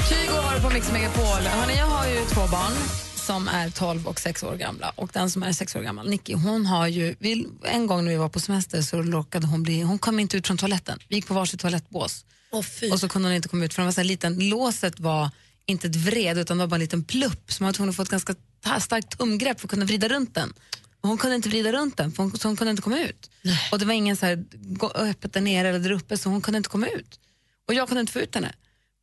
Kygo 0.09 0.33
har 0.41 0.59
på 0.59 0.69
Mix 0.73 0.91
Megapol. 0.91 1.23
Hörrni, 1.47 1.77
jag 1.77 1.85
har 1.85 2.07
ju 2.07 2.25
två 2.25 2.41
barn 2.51 2.73
som 3.29 3.47
är 3.47 3.69
12 3.69 4.07
och 4.07 4.19
6 4.19 4.43
år 4.43 4.55
gamla. 4.55 4.89
Och 4.95 5.09
den 5.13 5.31
som 5.31 5.43
är 5.43 5.51
6 5.51 5.75
år 5.75 5.81
gammal, 5.81 6.09
Nicky, 6.09 6.33
hon 6.33 6.65
har 6.65 6.87
ju... 6.87 7.15
Vi, 7.19 7.47
en 7.63 7.87
gång 7.87 8.05
när 8.05 8.11
vi 8.11 8.17
var 8.17 8.29
på 8.29 8.39
semester 8.39 8.81
så 8.81 9.01
råkade 9.01 9.47
hon 9.47 9.63
bli... 9.63 9.81
Hon 9.81 9.99
kom 9.99 10.19
inte 10.19 10.37
ut 10.37 10.47
från 10.47 10.57
toaletten. 10.57 10.99
Vi 11.07 11.15
gick 11.15 11.27
på 11.27 11.33
varsitt 11.33 11.59
toalettbås. 11.59 12.25
Fy. 12.79 12.91
Och 12.91 12.99
så 12.99 13.09
kunde 13.09 13.27
hon 13.27 13.35
inte 13.35 13.47
komma 13.49 13.65
ut 13.65 13.73
för 13.73 13.81
den 13.81 13.87
var 13.87 13.91
så 13.93 14.03
liten. 14.03 14.49
Låset 14.49 14.99
var 14.99 15.29
inte 15.65 15.87
ett 15.87 15.95
vred 15.95 16.37
utan 16.37 16.57
det 16.57 16.63
var 16.63 16.67
bara 16.67 16.75
en 16.75 16.81
liten 16.81 17.03
plupp. 17.03 17.51
Så 17.51 17.63
man 17.63 17.67
var 17.67 17.73
tvungen 17.73 17.89
att 17.89 17.95
få 17.95 18.01
ett 18.03 18.09
ganska 18.09 18.35
ta- 18.63 18.79
starkt 18.79 19.17
tumgrepp 19.17 19.59
för 19.59 19.67
att 19.67 19.71
kunna 19.71 19.85
vrida 19.85 20.07
runt 20.07 20.35
den. 20.35 20.53
Och 21.01 21.09
hon 21.09 21.17
kunde 21.17 21.35
inte 21.35 21.49
vrida 21.49 21.71
runt 21.71 21.97
den 21.97 22.11
för 22.11 22.23
hon, 22.23 22.37
så 22.37 22.47
hon 22.47 22.57
kunde 22.57 22.71
inte 22.71 22.81
komma 22.81 22.99
ut. 22.99 23.29
Och 23.71 23.79
det 23.79 23.85
var 23.85 23.93
ingen 23.93 24.17
så 24.17 24.25
här, 24.25 24.45
gå 24.53 24.87
öppet 24.91 25.33
där 25.33 25.41
nere 25.41 25.69
eller 25.69 25.79
där 25.79 25.91
uppe 25.91 26.17
så 26.17 26.29
hon 26.29 26.41
kunde 26.41 26.57
inte 26.57 26.69
komma 26.69 26.87
ut. 26.87 27.19
Och 27.67 27.73
jag 27.73 27.87
kunde 27.87 28.01
inte 28.01 28.13
få 28.13 28.19
ut 28.19 28.35
henne. 28.35 28.51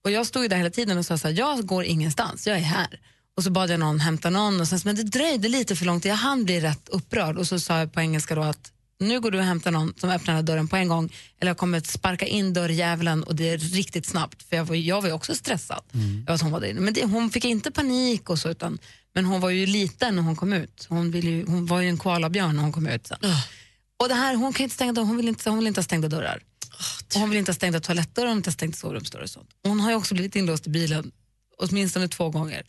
Och 0.04 0.10
jag 0.10 0.26
stod 0.26 0.42
ju 0.42 0.48
där 0.48 0.56
hela 0.56 0.70
tiden 0.70 0.98
och 0.98 1.06
sa 1.06 1.18
så 1.18 1.28
här, 1.28 1.34
jag 1.38 1.66
går 1.66 1.84
ingenstans, 1.84 2.46
jag 2.46 2.56
är 2.56 2.60
här. 2.60 3.00
Och 3.36 3.44
så 3.44 3.50
bad 3.50 3.70
jag 3.70 3.80
någon 3.80 4.00
hämta 4.00 4.30
någon, 4.30 4.60
och 4.60 4.68
sen, 4.68 4.80
men 4.84 4.96
det 4.96 5.02
dröjde 5.02 5.48
lite 5.48 5.76
för 5.76 5.86
långt. 5.86 6.04
Jag 6.04 6.14
hann 6.14 6.44
bli 6.44 6.60
rätt 6.60 6.88
upprörd 6.88 7.38
och 7.38 7.46
så 7.48 7.60
sa 7.60 7.78
jag 7.78 7.92
på 7.92 8.00
engelska 8.00 8.34
då 8.34 8.42
att 8.42 8.72
nu 8.98 9.20
går 9.20 9.30
du 9.30 9.38
och 9.38 9.44
hämtar 9.44 9.70
någon 9.70 9.94
som 9.96 10.10
öppnar 10.10 10.42
dörren 10.42 10.68
på 10.68 10.76
en 10.76 10.88
gång 10.88 11.12
eller 11.40 11.50
jag 11.50 11.56
kommer 11.56 11.78
att 11.78 11.86
sparka 11.86 12.26
in 12.26 12.52
dörrjävulen 12.52 13.22
och 13.22 13.36
det 13.36 13.48
är 13.48 13.58
riktigt 13.58 14.06
snabbt. 14.06 14.42
För 14.42 14.56
jag 14.56 14.64
var, 14.64 14.74
jag 14.76 15.00
var 15.00 15.08
ju 15.08 15.14
också 15.14 15.34
stressad. 15.34 15.82
Jag 16.26 16.32
var, 16.32 16.42
hon 16.42 16.52
var 16.52 16.60
där. 16.60 16.74
Men 16.74 16.94
det, 16.94 17.04
hon 17.04 17.30
fick 17.30 17.44
inte 17.44 17.70
panik 17.70 18.30
och 18.30 18.38
så 18.38 18.48
utan, 18.48 18.78
men 19.14 19.24
hon 19.24 19.40
var 19.40 19.50
ju 19.50 19.66
liten 19.66 20.16
när 20.16 20.22
hon 20.22 20.36
kom 20.36 20.52
ut. 20.52 20.86
Hon, 20.88 21.10
ville 21.10 21.30
ju, 21.30 21.46
hon 21.46 21.66
var 21.66 21.80
ju 21.80 21.88
en 21.88 21.98
koalabjörn 21.98 22.56
när 22.56 22.62
hon 22.62 22.72
kom 22.72 22.86
ut 22.86 23.06
sen. 23.06 23.18
Och 23.96 24.08
det 24.08 24.14
här, 24.14 24.34
hon 24.34 24.52
kan 24.52 24.64
inte 24.64 24.74
stänga 24.74 24.92
dörrar, 24.92 25.06
hon 25.06 25.16
vill 25.16 25.28
inte, 25.28 25.50
hon 25.50 25.58
vill 25.58 25.66
inte 25.66 25.78
ha 25.78 25.84
stängda 25.84 26.08
dörrar. 26.08 26.42
Och 27.14 27.20
hon 27.20 27.30
vill 27.30 27.38
inte 27.38 27.50
ha 27.50 27.54
stängda 27.54 27.80
toalettdörrar, 27.80 28.28
hon 28.28 28.36
vill 28.36 28.40
inte 28.40 28.50
ha 28.50 28.52
stängt 28.52 28.76
sovrumsdörrar 28.76 29.24
och 29.24 29.30
sånt. 29.30 29.50
Hon 29.62 29.80
har 29.80 29.90
ju 29.90 29.96
också 29.96 30.14
blivit 30.14 30.36
inlåst 30.36 30.66
i 30.66 30.70
bilen 30.70 31.12
åtminstone 31.58 32.08
två 32.08 32.30
gånger 32.30 32.62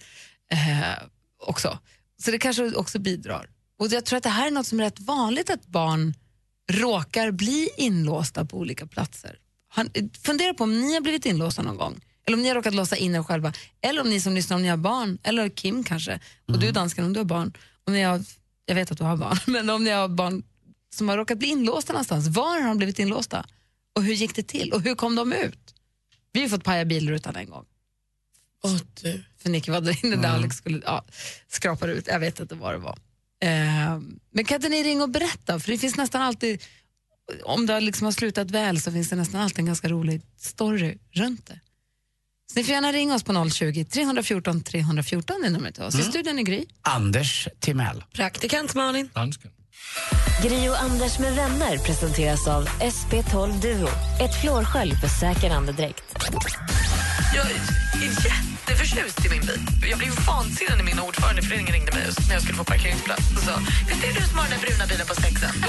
eh, 0.52 1.04
också. 1.40 1.80
Så 2.24 2.32
det 2.32 2.38
kanske 2.38 2.76
också 2.76 3.00
bidrar. 3.00 3.50
Och 3.80 3.88
jag 3.88 4.06
tror 4.06 4.18
att 4.18 4.24
det 4.24 4.30
här 4.30 4.48
är 4.48 4.52
något 4.52 4.68
som 4.68 4.80
är 4.80 4.84
rätt 4.84 5.00
vanligt 5.00 5.50
att 5.50 5.68
barn 5.68 6.14
råkar 6.72 7.32
bli 7.32 7.70
inlåsta 7.78 8.46
på 8.46 8.58
olika 8.58 8.88
platser. 8.88 9.38
Han, 9.68 9.90
fundera 10.24 10.54
på 10.54 10.64
om 10.64 10.82
ni 10.82 10.94
har 10.94 11.02
blivit 11.02 11.26
inlåsta 11.26 11.62
någon 11.62 11.78
gång. 11.78 12.00
Eller 12.26 12.38
om 12.38 12.44
ni 12.44 12.48
har 12.48 12.56
råkat 12.56 12.74
låsa 12.74 12.96
in 12.96 13.16
er 13.16 13.24
själva. 13.24 13.54
Eller 13.82 14.02
om 14.02 14.10
ni 14.10 14.22
som 14.22 14.34
lyssnar 14.34 14.56
om 14.56 14.62
ni 14.62 14.68
har 14.68 14.78
barn. 14.78 15.18
Eller 15.24 15.50
Kim 15.50 15.84
kanske. 15.84 16.20
Och 16.48 16.60
du 16.60 16.72
dansken 16.72 17.06
om 17.06 17.14
du 17.14 17.20
har 17.20 17.26
barn. 17.26 17.54
Om 17.84 17.94
ni 17.94 18.02
har, 18.02 18.22
jag 18.66 18.76
vet 18.76 18.92
att 18.92 18.98
du 18.98 19.04
har 19.04 19.18
barn. 19.18 19.38
Men 19.46 19.70
om 19.70 19.84
ni 19.84 19.90
har 19.90 20.08
barn 20.08 20.44
som 20.96 21.10
har 21.10 21.18
råkat 21.18 21.38
bli 21.38 21.48
inlåsta 21.48 21.94
någonstans. 21.94 22.28
Var 22.28 22.62
har 22.62 22.68
de 22.68 22.78
blivit 22.78 23.00
inlåsta? 23.00 23.46
Och 23.96 24.04
hur 24.04 24.14
gick 24.14 24.36
det 24.36 24.44
till? 24.44 24.74
Och 24.74 24.82
hur 24.82 24.96
kom 24.96 25.16
de 25.16 25.34
ut? 25.34 25.76
Vi 26.32 26.42
har 26.42 26.50
fått 26.50 26.64
paja 26.64 26.86
bilrutan 26.86 27.36
en 27.36 27.50
gång. 27.50 27.66
Åh, 28.64 28.78
du. 29.02 29.24
För 29.38 29.50
Nicky 29.50 29.72
var 29.72 29.82
där 29.82 30.06
inne 30.06 30.16
där 30.16 30.30
Alex 30.30 30.56
skulle 30.56 30.82
ja, 30.86 31.06
skrapa 31.48 31.88
ut. 31.88 32.08
Jag 32.08 32.20
vet 32.20 32.40
inte 32.40 32.56
vad 32.56 32.74
det 32.74 32.78
var. 32.78 32.98
Eh, 33.44 34.00
men 34.32 34.46
kan 34.46 34.56
inte 34.56 34.70
ni 34.70 34.84
ringa 34.84 35.04
och 35.04 35.10
berätta? 35.10 35.60
För 35.60 35.72
det 35.72 35.78
finns 35.78 35.98
nästan 35.98 36.22
alltid, 36.22 36.64
om 37.44 37.66
det 37.66 37.80
liksom 37.80 38.06
har 38.06 38.12
slutat 38.12 38.52
väl 38.52 38.82
så 38.82 38.92
finns 38.92 39.10
det 39.10 39.16
nästan 39.16 39.42
alltid 39.42 39.60
en 39.60 39.66
ganska 39.66 39.90
rolig 39.90 40.22
story 40.38 40.98
runt 41.12 41.46
det. 41.46 41.60
Så 42.54 42.60
ni 42.60 42.64
får 42.64 42.74
gärna 42.74 42.92
ringa 42.92 43.16
oss 43.16 43.24
på 43.24 43.32
020-314 43.32 44.64
314 44.64 45.44
är 45.46 45.50
numret 45.50 45.76
till 45.76 45.84
oss. 45.84 46.00
I 46.00 46.04
studion 46.04 46.40
är 46.40 46.44
Gry. 46.44 46.66
Anders 46.82 47.48
Timell. 47.60 48.04
Praktikant 48.14 48.76
Malin. 48.76 49.10
Dansken. 49.14 49.52
Grio 50.44 50.74
Anders 50.74 51.20
med 51.20 51.36
vänner 51.36 51.78
presenteras 51.78 52.48
av 52.48 52.68
SP12 52.68 53.62
Duo. 53.62 53.90
Ett 54.20 54.42
flårskölj 54.42 54.96
för 54.96 55.08
säker 55.08 55.50
andedräkt. 55.50 56.04
Jag 57.36 57.46
är 57.46 57.56
jätteförtjust 58.04 59.26
i 59.26 59.30
min 59.30 59.42
bil. 59.42 59.62
Jag 59.90 60.00
blev 60.00 60.12
vansinnig 60.28 60.78
när 60.78 60.84
min 60.84 61.00
ordförande 61.00 61.42
i 61.42 61.46
föreningen 61.46 61.74
ringde 61.74 61.92
mig 61.92 62.04
när 62.28 62.34
jag 62.34 62.42
skulle 62.42 62.58
få 62.58 62.64
parkeringsplats 62.64 63.32
och 63.38 63.44
sa 63.44 63.60
Visst 63.88 64.04
är 64.04 64.08
det 64.08 64.20
du 64.20 64.26
som 64.28 64.38
har 64.38 64.50
den 64.50 64.60
bruna 64.60 64.86
bilen 64.88 65.08
på 65.08 65.14
stexen? 65.14 65.50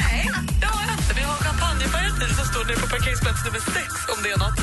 Nej, 0.00 0.30
det 0.60 0.66
har 0.66 0.74
jag 0.74 0.77
jag 1.20 1.28
har 1.28 1.48
bil 2.28 2.36
som 2.36 2.46
står 2.46 2.64
nere 2.64 2.76
på 2.76 2.86
parkeringsplats 2.86 3.44
nummer 3.44 3.60
sex 3.60 3.88
om 4.12 4.22
det 4.22 4.30
är 4.30 4.38
något. 4.38 4.58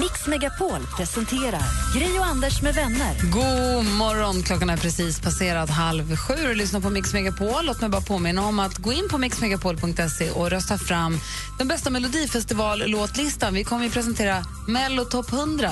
Mix 0.00 0.26
Megapol 0.26 0.82
presenterar 0.96 1.62
Gri 1.94 2.18
och 2.18 2.26
Anders 2.26 2.62
med 2.62 2.74
vänner. 2.74 3.14
God 3.22 3.84
morgon, 3.84 4.42
klockan 4.42 4.70
är 4.70 4.76
precis 4.76 5.20
passerat 5.20 5.70
halv 5.70 6.16
sju 6.16 6.48
och 6.48 6.56
lyssnar 6.56 6.80
på 6.80 6.90
Mix 6.90 7.12
Megapol. 7.12 7.64
Låt 7.66 7.80
mig 7.80 7.90
bara 7.90 8.02
påminna 8.02 8.46
om 8.46 8.58
att 8.58 8.78
gå 8.78 8.92
in 8.92 9.08
på 9.10 9.18
mixmegapol.se 9.18 10.30
och 10.30 10.50
rösta 10.50 10.78
fram 10.78 11.20
den 11.58 11.68
bästa 11.68 11.90
melodifestivallåtlistan. 11.90 13.54
Vi 13.54 13.64
kommer 13.64 13.86
att 13.86 13.92
presentera 13.92 14.44
Mello 14.68 15.04
Top 15.04 15.32
100. 15.32 15.70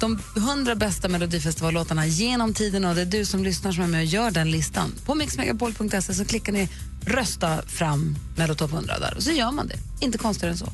De 0.00 0.18
100 0.36 0.74
bästa 0.74 1.08
melodifestivallåtarna 1.08 2.06
genom 2.06 2.54
tiden 2.54 2.84
och 2.84 2.94
det 2.94 3.00
är 3.00 3.06
du 3.06 3.24
som 3.24 3.44
lyssnar 3.44 3.72
som 3.72 3.84
är 3.84 3.88
med 3.88 4.00
och 4.00 4.06
gör 4.06 4.30
den 4.30 4.50
listan. 4.50 4.92
På 5.06 5.14
mixmegapol.se 5.14 6.14
så 6.14 6.24
klickar 6.24 6.52
ni 6.52 6.68
rösta 7.06 7.62
fram 7.62 8.14
Mello 8.38 8.54
Top 8.54 8.72
100 8.72 8.98
där 8.98 9.14
och 9.16 9.22
så 9.22 9.32
gör 9.32 9.52
man 9.52 9.68
det. 9.68 10.04
Inte 10.06 10.18
konstigare 10.18 10.50
än 10.52 10.58
så. 10.58 10.66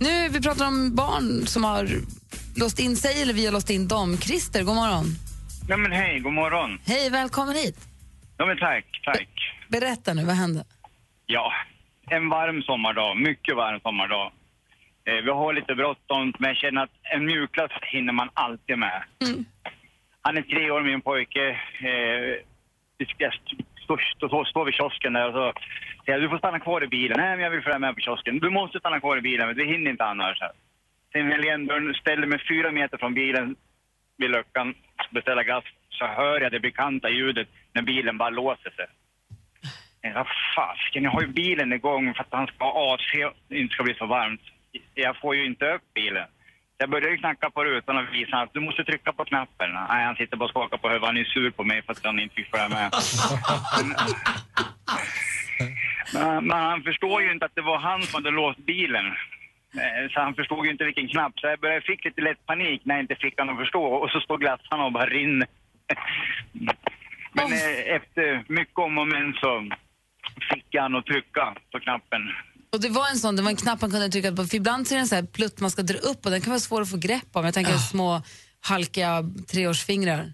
Nu 0.00 0.28
vi 0.28 0.40
pratar 0.40 0.66
om 0.66 0.94
barn 0.94 1.46
som 1.46 1.64
har 1.64 1.88
låst 2.56 2.78
in 2.78 2.96
sig 2.96 3.22
eller 3.22 3.34
vi 3.34 3.44
har 3.46 3.52
låst 3.52 3.70
in 3.70 3.88
dem. 3.88 4.18
Christer, 4.18 4.62
god 4.62 4.74
morgon. 4.74 5.06
Ja, 5.68 5.76
men 5.76 5.92
hej, 5.92 6.20
god 6.20 6.32
morgon. 6.32 6.78
Hej, 6.86 7.10
välkommen 7.10 7.54
hit. 7.54 7.88
Ja, 8.36 8.46
men 8.46 8.58
tack, 8.58 8.84
tack. 9.04 9.28
Berätta 9.68 10.14
nu, 10.14 10.24
vad 10.24 10.34
hände? 10.34 10.64
Ja, 11.26 11.52
en 12.10 12.28
varm 12.28 12.62
sommardag, 12.62 13.16
mycket 13.16 13.56
varm 13.56 13.80
sommardag. 13.80 14.32
Eh, 15.08 15.24
vi 15.24 15.30
har 15.30 15.52
lite 15.52 15.74
bråttom, 15.74 16.32
men 16.38 16.48
jag 16.48 16.56
känner 16.56 16.82
att 16.82 16.90
en 17.14 17.24
mjukglass 17.24 17.70
hinner 17.82 18.12
man 18.12 18.28
alltid 18.34 18.78
med. 18.78 19.02
Han 20.22 20.36
är 20.36 20.42
tre 20.42 20.70
år, 20.70 20.82
min 20.82 21.00
pojke. 21.00 21.48
Eh, 21.90 22.32
ska 23.96 24.28
stå, 24.28 24.44
står 24.44 24.64
vi 24.64 24.70
i 24.70 24.74
kiosken 24.74 25.12
där 25.12 25.28
och 25.28 25.34
så 25.34 25.52
säger 26.04 26.20
du 26.20 26.28
får 26.28 26.38
stanna 26.38 26.60
kvar 26.60 26.84
i 26.84 26.86
bilen. 26.86 27.16
Nej, 27.20 27.36
men 27.36 27.44
jag 27.44 27.50
vill 27.50 27.62
följa 27.62 27.78
med 27.78 27.94
på 27.94 28.00
kiosken. 28.00 28.38
Du 28.38 28.50
måste 28.50 28.78
stanna 28.78 29.00
kvar 29.00 29.16
i 29.16 29.20
bilen, 29.20 29.46
men 29.46 29.56
vi 29.56 29.64
hinner 29.64 29.90
inte 29.90 30.04
annars. 30.04 30.38
Sen 31.12 31.28
väljer 31.28 31.46
jag 31.46 31.54
ändå, 31.54 31.94
ställer 31.94 32.26
mig 32.26 32.38
fyra 32.48 32.70
meter 32.70 32.98
från 32.98 33.14
bilen 33.14 33.56
vid 34.16 34.30
luckan, 34.30 34.74
beställa 35.10 35.42
gas, 35.42 35.64
så 35.90 36.06
hör 36.06 36.40
jag 36.40 36.52
det 36.52 36.60
bekanta 36.60 37.08
ljudet 37.08 37.48
när 37.72 37.82
bilen 37.82 38.18
bara 38.18 38.30
låser 38.30 38.70
sig. 38.70 38.86
Jag 40.00 40.14
Vad 40.14 40.26
fasken, 40.56 41.04
jag 41.04 41.10
har 41.10 41.20
ju 41.20 41.26
bilen 41.26 41.72
igång 41.72 42.14
för 42.14 42.22
att 42.22 42.28
han 42.30 42.46
ska 42.46 42.64
ha 42.64 42.94
AC 42.94 43.32
inte 43.48 43.74
ska 43.74 43.84
bli 43.84 43.94
så 43.94 44.06
varmt. 44.06 44.40
Jag 44.94 45.16
får 45.16 45.36
ju 45.36 45.46
inte 45.46 45.74
upp 45.74 45.94
bilen. 45.94 46.26
Jag 46.82 46.90
började 46.90 47.10
ju 47.10 47.16
knacka 47.18 47.50
på 47.50 47.64
rutan 47.64 47.96
och 47.96 48.14
visa 48.14 48.36
att 48.36 48.54
du 48.54 48.60
måste 48.60 48.84
trycka 48.84 49.12
på 49.12 49.24
knappen. 49.24 49.70
Nej, 49.72 50.04
han 50.04 50.16
sitter 50.16 50.36
bara 50.36 50.44
och 50.44 50.50
skakar 50.50 50.76
på 50.76 50.88
huvudet. 50.88 51.06
Han 51.06 51.16
är 51.16 51.24
sur 51.24 51.50
på 51.50 51.64
mig 51.64 51.82
för 51.82 51.92
att 51.92 52.04
han 52.04 52.18
inte 52.20 52.34
fick 52.34 52.50
följa 52.50 52.68
med. 52.68 52.90
Men, 56.14 56.46
men 56.46 56.58
han 56.58 56.82
förstår 56.82 57.22
ju 57.22 57.32
inte 57.32 57.44
att 57.46 57.54
det 57.54 57.62
var 57.62 57.78
han 57.78 58.02
som 58.02 58.14
hade 58.24 58.30
låst 58.36 58.58
bilen. 58.58 59.06
Eh, 59.74 60.10
Så 60.10 60.20
han 60.20 60.34
förstod 60.34 60.64
ju 60.66 60.70
inte 60.72 60.84
vilken 60.84 61.08
knapp. 61.08 61.32
Så 61.40 61.46
jag 61.46 61.60
började, 61.60 61.80
fick 61.80 62.04
lite 62.04 62.20
lätt 62.20 62.46
panik 62.46 62.82
när 62.84 62.94
jag 62.94 63.02
inte 63.02 63.14
fick 63.14 63.38
honom 63.38 63.54
att 63.54 63.60
förstå. 63.62 63.84
Och 63.84 64.10
så 64.10 64.20
står 64.20 64.38
glassarna 64.38 64.84
och 64.84 64.92
bara 64.92 65.06
rinner. 65.06 65.48
Men 67.32 67.52
eh, 67.52 67.94
efter 67.96 68.44
mycket 68.48 68.78
om 68.78 68.98
och 68.98 69.08
men 69.08 69.32
så 69.34 69.68
fick 70.54 70.76
han 70.78 70.94
att 70.96 71.06
trycka 71.06 71.54
på 71.72 71.80
knappen. 71.80 72.30
Och 72.72 72.80
det 72.80 72.88
var 72.88 73.08
en 73.08 73.16
sån, 73.16 73.36
det 73.36 73.42
var 73.42 73.50
en 73.50 73.56
knapp 73.56 73.80
man 73.80 73.90
kunde 73.90 74.08
trycka 74.08 74.32
på, 74.32 74.44
för 74.44 74.56
ibland 74.56 74.86
så 74.86 74.94
är 74.94 74.96
det 74.96 75.00
en 75.00 75.06
sån 75.06 75.16
här 75.16 75.26
plutt 75.36 75.60
man 75.60 75.70
ska 75.70 75.82
dra 75.82 75.98
upp 75.98 76.24
och 76.24 76.30
den 76.30 76.40
kan 76.40 76.50
vara 76.50 76.60
svår 76.60 76.80
att 76.82 76.90
få 76.90 76.96
grepp 76.96 77.30
om. 77.32 77.44
Jag 77.44 77.54
tänker 77.54 77.72
små 77.72 78.22
halkiga 78.60 79.22
treårsfingrar. 79.50 80.32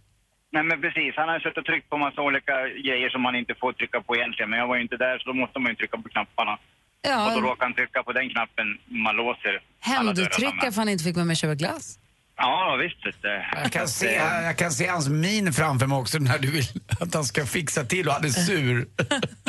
Nej 0.53 0.63
men 0.63 0.81
precis, 0.81 1.15
han 1.17 1.29
har 1.29 1.39
suttit 1.41 1.59
och 1.59 1.65
tryckt 1.65 1.91
på 1.91 1.97
massa 1.99 2.21
olika 2.23 2.55
grejer 2.89 3.09
som 3.11 3.23
man 3.23 3.35
inte 3.37 3.55
får 3.61 3.73
trycka 3.73 4.01
på 4.01 4.17
egentligen. 4.17 4.51
Men 4.51 4.59
jag 4.59 4.67
var 4.67 4.77
ju 4.77 4.83
inte 4.83 4.97
där 4.97 5.19
så 5.19 5.25
då 5.31 5.35
måste 5.35 5.59
man 5.59 5.71
ju 5.73 5.77
trycka 5.77 5.97
på 5.97 6.09
knapparna. 6.09 6.53
Och 6.53 6.59
då 7.03 7.11
Ja, 7.11 7.37
råkade 7.49 7.65
han 7.65 7.75
trycka 7.75 8.03
på 8.03 8.13
den 8.13 8.31
knappen 8.31 8.67
man 9.05 9.17
låser 9.17 9.55
alla 9.55 10.13
dörrarna 10.13 10.21
hämndtrycka 10.21 10.65
med. 10.65 10.75
för 10.75 10.81
han 10.81 10.89
inte 10.89 11.05
fick 11.05 11.17
med 11.17 11.31
och 11.31 11.37
köpa 11.37 11.55
glass. 11.55 11.99
Ja 12.39 12.77
visst. 12.81 13.23
du. 13.23 13.43
Jag 13.63 13.73
kan, 13.73 13.89
se, 13.89 14.13
jag 14.45 14.57
kan 14.57 14.71
se 14.71 14.87
hans 14.87 15.09
min 15.09 15.53
framför 15.53 15.87
mig 15.87 15.99
också 15.99 16.19
när 16.19 16.39
du 16.39 16.51
vill 16.51 16.65
att 17.01 17.15
han 17.15 17.25
ska 17.25 17.47
fixa 17.47 17.85
till 17.85 18.09
och 18.09 18.15
han 18.15 18.25
är 18.25 18.29
sur. 18.29 18.87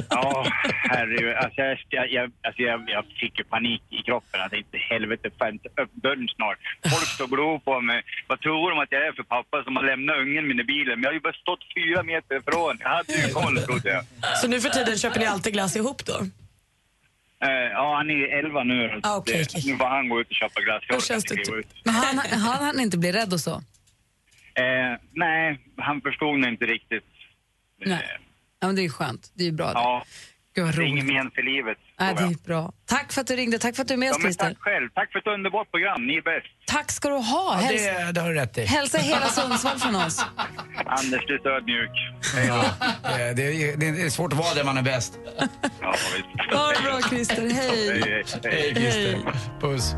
Ja, 0.09 0.45
herregud. 0.67 1.35
Alltså, 1.35 1.61
jag, 1.89 2.11
jag, 2.11 2.31
alltså, 2.43 2.61
jag, 2.61 2.89
jag 2.89 3.05
fick 3.19 3.39
ju 3.39 3.43
panik 3.43 3.81
i 3.89 4.01
kroppen. 4.03 4.39
Jag 4.39 4.51
tänkte 4.51 4.77
helvete, 4.77 5.29
inte 5.51 5.69
upp 5.81 5.93
dörren 5.93 6.27
snart? 6.35 6.57
Folk 6.93 7.07
står 7.07 7.23
och 7.25 7.31
glor 7.31 7.59
på 7.59 7.81
mig. 7.81 8.01
Vad 8.27 8.39
tror 8.41 8.69
de 8.71 8.79
att 8.79 8.91
jag 8.91 9.07
är 9.07 9.11
för 9.11 9.23
pappa 9.23 9.63
som 9.63 9.75
har 9.75 9.83
lämnat 9.83 10.15
ungen 10.17 10.47
min 10.47 10.59
i 10.59 10.63
bilen? 10.63 10.93
Men 10.95 11.03
jag 11.03 11.09
har 11.09 11.13
ju 11.13 11.19
bara 11.19 11.33
stått 11.33 11.63
fyra 11.77 12.03
meter 12.03 12.35
ifrån. 12.37 12.77
Jag 12.79 12.89
hade 12.89 13.13
ju 13.13 13.33
koll, 13.33 13.57
trodde 13.57 13.89
jag. 13.89 14.03
Så 14.41 14.47
nu 14.47 14.61
för 14.61 14.69
tiden 14.69 14.97
köper 14.97 15.19
ni 15.19 15.25
alltid 15.25 15.53
glass 15.53 15.75
ihop 15.75 16.05
då? 16.05 16.17
Eh, 17.43 17.49
ja, 17.51 17.95
han 17.97 18.09
är 18.09 18.13
ju 18.13 18.25
elva 18.27 18.63
nu. 18.63 18.99
Ah, 19.03 19.17
okej, 19.17 19.45
Det-. 19.53 19.65
Nu 19.71 19.77
får 19.77 19.85
han 19.85 20.09
gå 20.09 20.21
ut 20.21 20.27
och 20.27 20.33
köpa 20.35 20.61
glass. 20.61 20.83
Jag 20.87 21.03
känns 21.03 21.23
det. 21.23 21.63
Men 21.85 21.93
han, 21.95 22.17
han, 22.17 22.63
han 22.65 22.79
inte 22.79 22.97
blir 22.97 23.13
rädd 23.13 23.33
och 23.33 23.39
så? 23.39 23.51
Eh, 23.51 24.99
nej, 25.11 25.59
han 25.77 26.01
förstod 26.01 26.39
nog 26.39 26.49
inte 26.49 26.65
riktigt. 26.65 27.05
Nej. 27.85 28.17
Ja, 28.59 28.67
men 28.67 28.75
det 28.75 28.85
är 28.85 28.89
skönt. 28.89 29.31
Det 29.33 29.47
är 29.47 29.51
bra. 29.51 29.71
Ja, 29.73 30.03
Gud 30.59 30.65
vad 30.65 30.75
det 30.75 30.81
är 30.81 30.85
inget 30.85 31.03
roligt. 31.03 31.15
men 31.15 31.31
för 31.31 31.43
livet. 31.53 31.77
Tror 31.99 32.27
det 32.27 32.33
är 32.33 32.47
bra. 32.47 32.71
Tack 32.95 33.07
för 33.13 33.21
att 33.21 33.27
du 33.27 33.35
ringde. 33.35 33.59
Tack 33.59 33.75
för 33.75 33.81
att 33.81 33.87
du 33.87 33.93
är 33.93 33.97
med 33.97 34.11
oss, 34.11 34.17
Ja, 34.17 34.23
men 34.23 34.27
Christer. 34.33 34.45
tack 34.49 34.57
själv. 34.59 34.89
Tack 34.95 35.11
för 35.11 35.19
ett 35.19 35.27
underbart 35.27 35.71
program. 35.71 36.07
Ni 36.07 36.13
är 36.15 36.21
bäst. 36.21 36.47
Tack 36.67 36.91
ska 36.91 37.09
du 37.09 37.15
ha. 37.15 37.21
Ja, 37.53 37.67
Häls 37.67 37.81
det, 37.85 38.11
det 38.11 38.21
har 38.21 38.29
du 38.29 38.35
rätt 38.35 38.57
i. 38.57 38.65
hälsa 38.65 38.97
hela 38.97 39.25
Sundsvall 39.27 39.79
från 39.79 39.95
oss. 39.95 40.25
Anders, 40.85 41.21
du 41.27 41.33
är 41.35 41.41
så 41.43 41.49
ödmjuk. 41.49 41.95
Ja, 42.47 42.65
det, 43.03 43.33
det, 43.33 43.75
det 43.75 44.01
är 44.01 44.09
svårt 44.09 44.33
att 44.33 44.39
vara 44.39 44.53
där 44.53 44.63
man 44.63 44.77
är 44.77 44.81
bäst. 44.81 45.19
Ja, 45.81 45.95
visst. 46.15 46.53
Ha 46.53 46.67
det 46.75 46.81
bra, 46.83 47.01
Christer. 47.09 47.41
Hej. 47.41 47.89
Hej, 47.91 48.01
hej, 48.05 48.23
hej. 48.43 48.51
Hej 48.51 48.75
Christer. 48.75 49.19
Puss. 49.61 49.95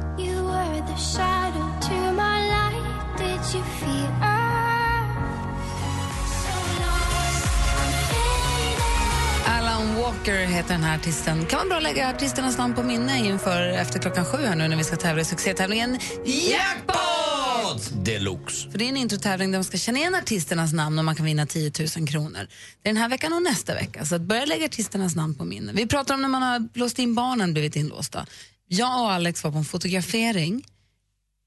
Walker 10.11 10.45
heter 10.45 10.73
den 10.73 10.83
här 10.83 10.97
artisten. 10.97 11.45
Kan 11.45 11.59
man 11.59 11.69
bra 11.69 11.79
lägga 11.79 12.09
artisternas 12.09 12.57
namn 12.57 12.73
på 12.73 12.83
minne 12.83 13.19
inför 13.19 13.67
efter 13.67 13.99
klockan 13.99 14.25
sju 14.25 14.37
här 14.37 14.55
nu 14.55 14.67
när 14.67 14.75
vi 14.75 14.83
ska 14.83 14.95
tävla 14.95 15.21
i 15.21 15.25
succétävlingen 15.25 15.99
Jackpot 16.25 18.05
deluxe. 18.05 18.71
För 18.71 18.77
det 18.77 18.85
är 18.85 18.89
en 18.89 18.97
introtävling 18.97 19.51
där 19.51 19.59
man 19.59 19.63
ska 19.63 19.77
känna 19.77 19.99
igen 19.99 20.15
artisternas 20.15 20.73
namn 20.73 20.99
och 20.99 21.05
man 21.05 21.15
kan 21.15 21.25
vinna 21.25 21.45
10 21.45 21.71
000 21.97 22.07
kronor. 22.07 22.47
Det 22.81 22.89
är 22.89 22.93
den 22.93 22.97
här 22.97 23.09
veckan 23.09 23.33
och 23.33 23.43
nästa 23.43 23.73
vecka, 23.73 24.05
så 24.05 24.15
att 24.15 24.21
börja 24.21 24.45
lägga 24.45 24.65
artisternas 24.65 25.15
namn 25.15 25.35
på 25.35 25.45
minne. 25.45 25.71
Vi 25.73 25.87
pratar 25.87 26.13
om 26.13 26.21
när 26.21 26.29
man 26.29 26.41
har 26.41 26.69
låst 26.73 26.99
in 26.99 27.15
barnen, 27.15 27.53
blivit 27.53 27.75
inlåsta. 27.75 28.25
Jag 28.67 29.01
och 29.01 29.11
Alex 29.11 29.43
var 29.43 29.51
på 29.51 29.57
en 29.57 29.65
fotografering 29.65 30.63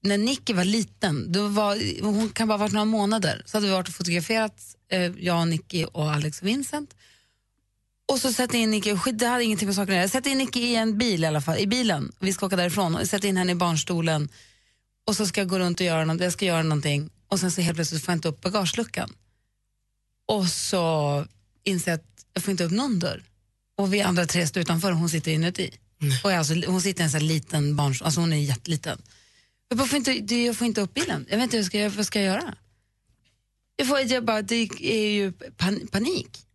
när 0.03 0.19
Nicky 0.19 0.53
var 0.53 0.65
liten, 0.65 1.33
då 1.33 1.49
var, 1.49 2.03
hon 2.03 2.29
kan 2.29 2.49
bara 2.49 2.55
ha 2.55 2.59
varit 2.59 2.73
några 2.73 2.85
månader, 2.85 3.43
så 3.47 3.57
hade 3.57 3.67
vi 3.67 3.73
varit 3.73 3.89
och 3.89 3.95
fotograferat, 3.95 4.63
eh, 4.91 5.01
jag, 5.01 5.49
Nicky 5.49 5.85
och 5.85 6.13
Alex 6.13 6.41
och 6.41 6.47
Vincent. 6.47 6.95
Och 8.07 8.19
så 8.19 8.33
sätter 8.33 8.55
jag 8.55 8.63
in 8.63 8.71
Nicky, 8.71 8.97
skit, 8.97 9.19
det 9.19 9.27
hade 9.27 9.45
ingenting 9.45 9.67
med 9.67 9.75
saken 9.75 9.89
att 9.89 9.95
göra. 9.95 10.03
Jag 10.03 10.11
sätter 10.11 10.31
in 10.31 10.39
Nicky 10.39 10.61
i 10.61 10.77
en 10.77 10.99
bil 10.99 11.25
i 11.25 11.27
alla 11.27 11.41
fall, 11.41 11.59
i 11.59 11.67
bilen. 11.67 12.13
Vi 12.19 12.33
ska 12.33 12.47
åka 12.47 12.57
därifrån 12.57 12.95
och 12.95 13.01
jag 13.01 13.09
sätter 13.09 13.29
in 13.29 13.37
henne 13.37 13.53
i 13.53 13.55
barnstolen 13.55 14.29
och 15.07 15.17
så 15.17 15.27
ska 15.27 15.41
jag 15.41 15.49
gå 15.49 15.59
runt 15.59 15.81
och 15.81 15.87
göra 15.87 16.05
något, 16.05 16.21
jag 16.21 16.33
ska 16.33 16.45
göra 16.45 16.63
någonting 16.63 17.11
och 17.29 17.41
sen 17.41 17.51
så 17.53 17.61
helt 17.61 17.77
plötsligt 17.77 18.05
får 18.05 18.13
jag 18.13 18.17
inte 18.17 18.29
upp 18.29 18.41
bagageluckan. 18.41 19.13
Och 20.27 20.47
så 20.49 21.27
inser 21.65 21.91
jag 21.91 21.99
att 21.99 22.27
jag 22.33 22.45
får 22.45 22.51
inte 22.51 22.65
upp 22.65 22.73
någon 22.73 22.99
dörr. 22.99 23.23
Och 23.77 23.95
vi 23.95 24.01
andra 24.01 24.27
tre 24.27 24.47
står 24.47 24.63
utanför 24.63 24.93
och 24.93 24.99
hon 24.99 25.09
sitter 25.09 25.33
inuti. 25.33 25.71
Och 26.25 26.33
jag, 26.33 26.39
alltså, 26.39 26.55
hon 26.67 26.81
sitter 26.81 27.01
i 27.01 27.05
en 27.05 27.11
sån 27.11 27.27
liten 27.27 27.77
barn, 27.77 27.95
alltså 28.03 28.21
hon 28.21 28.33
är 28.33 28.37
jätteliten. 28.37 29.03
Jag, 29.69 29.89
får 29.89 29.97
inte, 29.97 30.35
jag 30.35 30.57
får 30.57 30.67
inte 30.67 30.81
upp 30.81 30.95
bilen. 30.95 31.27
Jag 31.31 31.37
vet 31.37 31.45
inte 31.45 31.57
vad 31.57 31.65
jag 31.65 31.93
ska, 31.93 31.97
vad 31.97 32.07
ska 32.07 32.21
jag 32.21 32.27
göra. 32.27 32.55
Jag 33.77 33.89
får, 33.89 34.01
jag 34.01 34.25
bara, 34.25 34.43
det 34.43 34.69
är 34.81 35.11
ju 35.11 35.33
pan, 35.33 35.89
panik. 35.93 36.47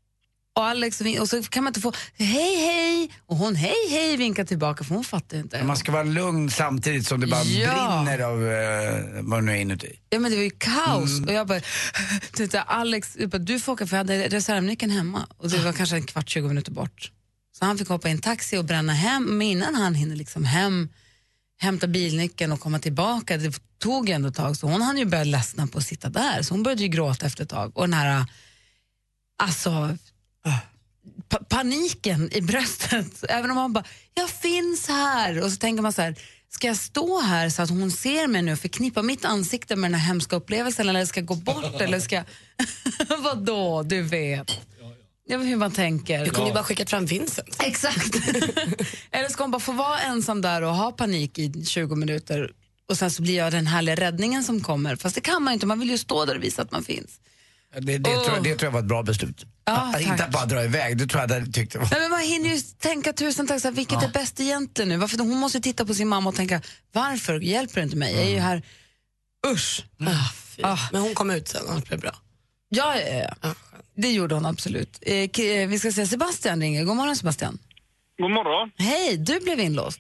Och, 0.60 0.66
Alex, 0.66 1.02
och 1.20 1.30
så 1.30 1.44
kan 1.44 1.64
man 1.64 1.70
inte 1.72 1.80
få 1.82 1.94
hej 2.18 2.56
hej 2.56 3.12
och 3.26 3.38
hon 3.38 3.56
hej 3.56 3.76
hej 3.90 4.18
vinkar 4.18 4.44
tillbaka 4.46 4.84
för 4.84 4.96
hon 4.96 5.04
fattar 5.04 5.38
inte. 5.38 5.64
Man 5.64 5.78
ska 5.78 5.92
vara 5.92 6.04
lugn 6.04 6.50
samtidigt 6.50 7.08
som 7.08 7.20
det 7.20 7.28
bara 7.28 7.44
Ja. 7.44 8.02
brinner 8.06 8.20
av 8.20 8.48
eh, 8.48 9.22
vad 9.22 9.44
nu 9.44 9.52
är 9.52 9.56
inuti. 9.56 10.00
Ja 10.10 10.20
men 10.20 10.32
det 10.32 10.38
var 10.38 10.44
ju 10.44 10.50
kaos 10.50 11.10
Mm. 11.18 11.24
och 11.30 11.34
jag 11.34 11.48
bara, 11.48 11.62
titta, 12.34 12.62
Alex, 12.62 13.16
jag 13.20 13.30
bara, 13.30 13.38
du 13.38 13.60
får 13.60 13.74
åka 13.74 13.88
för 13.88 13.96
jag 13.98 14.00
hade 14.00 14.28
reservnyckeln 14.28 14.92
hemma 14.92 15.28
och 15.38 15.50
det 15.50 15.58
var 15.58 15.74
kanske 15.74 15.96
en 15.96 16.04
kvart, 16.06 16.30
20 16.30 16.48
minuter 16.48 16.72
bort. 16.72 17.12
Så 17.60 17.66
han 17.66 17.78
fick 17.78 17.88
hoppa 17.90 18.08
i 18.08 18.12
en 18.12 18.22
taxi 18.22 18.58
och 18.58 18.66
bränna 18.66 18.94
hem, 18.94 19.24
men 19.24 19.42
innan 19.48 19.76
han 19.76 19.96
hinner 19.96 20.16
liksom 20.16 20.46
hem, 20.46 20.90
hämta 21.60 21.88
bilnyckeln 21.88 22.52
och 22.52 22.60
komma 22.60 22.80
tillbaka, 22.80 23.38
det 23.38 23.62
tog 23.80 24.10
ändå 24.10 24.30
ett 24.30 24.36
tag 24.36 24.58
så 24.58 24.68
hon 24.68 24.82
hann 24.82 24.98
ju 24.98 25.06
börja 25.06 25.24
ledsna 25.24 25.68
på 25.68 25.78
att 25.78 25.86
sitta 25.86 26.10
där 26.10 26.42
så 26.42 26.54
hon 26.54 26.64
började 26.64 26.82
ju 26.82 26.88
gråta 26.88 27.26
efter 27.26 27.44
ett 27.44 27.50
tag 27.50 27.78
och 27.78 27.84
den 27.84 27.94
här, 27.94 28.26
alltså, 29.44 29.98
pa- 31.30 31.44
paniken 31.50 32.30
i 32.34 32.42
bröstet. 32.42 33.24
Även 33.30 33.50
om 33.52 33.56
man 33.56 33.74
bara, 33.74 33.84
jag 34.14 34.30
finns 34.30 34.88
här. 34.88 35.42
Och 35.44 35.52
så 35.52 35.58
tänker 35.58 35.82
man 35.84 35.94
så 35.94 36.02
här, 36.02 36.16
ska 36.50 36.68
jag 36.68 36.78
stå 36.78 37.20
här 37.22 37.50
så 37.50 37.62
att 37.62 37.70
hon 37.70 37.92
ser 37.92 38.28
mig 38.28 38.42
nu 38.42 38.52
och 38.54 38.60
förknippa 38.60 39.02
mitt 39.02 39.26
ansikte 39.26 39.76
med 39.76 39.92
den 39.92 40.00
här 40.00 40.08
hemska 40.08 40.36
upplevelsen 40.36 40.90
eller 40.90 41.06
ska 41.06 41.20
jag 41.20 41.28
gå 41.28 41.36
bort 41.36 41.76
eller 41.82 42.00
ska 42.00 42.16
jag... 42.16 42.26
Vadå, 43.24 43.84
du 43.84 44.02
vet. 44.02 44.52
Jag 45.28 45.40
vet 45.40 45.48
hur 45.48 45.56
man 45.56 45.72
tänker. 45.72 46.26
Du 46.26 46.30
kunde 46.32 46.48
ju 46.50 46.54
bara 46.54 46.64
skickat 46.64 46.90
fram 46.90 47.06
Vincent. 47.06 47.56
Exakt. 47.64 48.16
Eller 49.12 49.30
ska 49.30 49.44
hon 49.44 49.52
bara 49.52 49.60
få 49.60 49.72
vara 49.72 50.00
ensam 50.00 50.42
där 50.42 50.62
och 50.62 50.76
ha 50.76 50.92
panik 50.92 51.40
i 51.40 51.66
20 51.66 51.96
minuter 51.96 52.52
och 52.90 52.98
sen 52.98 53.12
så 53.12 53.22
blir 53.22 53.36
jag 53.38 53.52
den 53.52 53.68
härliga 53.68 53.96
räddningen 53.96 54.44
som 54.44 54.62
kommer. 54.62 54.96
Fast 54.96 55.16
det 55.16 55.22
kan 55.22 55.44
man 55.44 55.52
ju 55.52 55.54
inte, 55.54 55.66
man 55.66 55.80
vill 55.80 55.90
ju 55.90 55.98
stå 55.98 56.26
där 56.26 56.36
och 56.38 56.44
visa 56.44 56.62
att 56.62 56.72
man 56.72 56.84
finns. 56.84 57.20
Det, 57.80 57.98
det, 57.98 58.04
tror, 58.14 58.26
jag- 58.36 58.44
det 58.44 58.56
tror 58.56 58.68
jag 58.68 58.72
var 58.72 58.80
ett 58.80 58.86
bra 58.86 59.04
beslut. 59.04 59.46
Ja, 59.70 59.76
att, 59.76 59.94
tack. 59.94 60.02
inte 60.02 60.24
att 60.24 60.32
bara 60.32 60.46
dra 60.46 60.64
iväg, 60.64 60.98
det 60.98 61.08
tror 61.08 61.22
jag 61.22 61.30
hade 61.30 61.52
tyckt 61.52 61.76
var... 61.76 61.88
Nej, 61.92 62.00
men 62.02 62.10
man 62.10 62.20
hinner 62.20 62.50
ju 62.50 62.58
tänka 62.80 63.14
tusen 63.14 63.48
så 63.48 63.68
här, 63.68 63.72
vilket 63.72 64.04
är 64.04 64.08
bäst 64.08 64.40
egentligen 64.40 64.90
nu? 64.90 64.98
Varför, 64.98 65.18
hon 65.18 65.38
måste 65.38 65.62
titta 65.62 65.86
på 65.86 65.94
sin 65.94 66.08
mamma 66.08 66.30
och 66.30 66.36
tänka, 66.36 66.62
varför 66.92 67.40
hjälper 67.40 67.76
du 67.76 67.82
inte 67.84 67.98
mig? 67.98 68.16
Jag 68.16 68.24
är 68.24 68.30
ju 68.30 68.40
här, 68.40 68.62
usch. 69.48 69.86
Ah, 70.64 70.78
Men 70.92 71.02
hon 71.02 71.14
kom 71.16 71.30
ut 71.32 71.48
sen 71.48 71.68
och 71.68 71.74
allt 71.74 71.88
blev 71.88 72.00
bra. 72.00 72.12
Ja, 72.70 72.96
ja, 73.00 73.30
ja. 73.42 73.54
det 73.96 74.12
gjorde 74.12 74.36
hon 74.36 74.46
absolut. 74.46 75.00
Eh, 75.02 75.16
eh, 75.16 75.68
vi 75.68 75.80
ska 75.80 75.92
se, 75.92 76.06
Sebastian 76.08 76.62
ringer. 76.62 76.84
God 76.84 76.96
morgon 76.96 77.16
Sebastian. 77.16 77.60
God 78.18 78.32
morgon. 78.32 78.72
Hej, 78.78 79.18
du 79.18 79.40
blev 79.40 79.60
inlåst. 79.60 80.00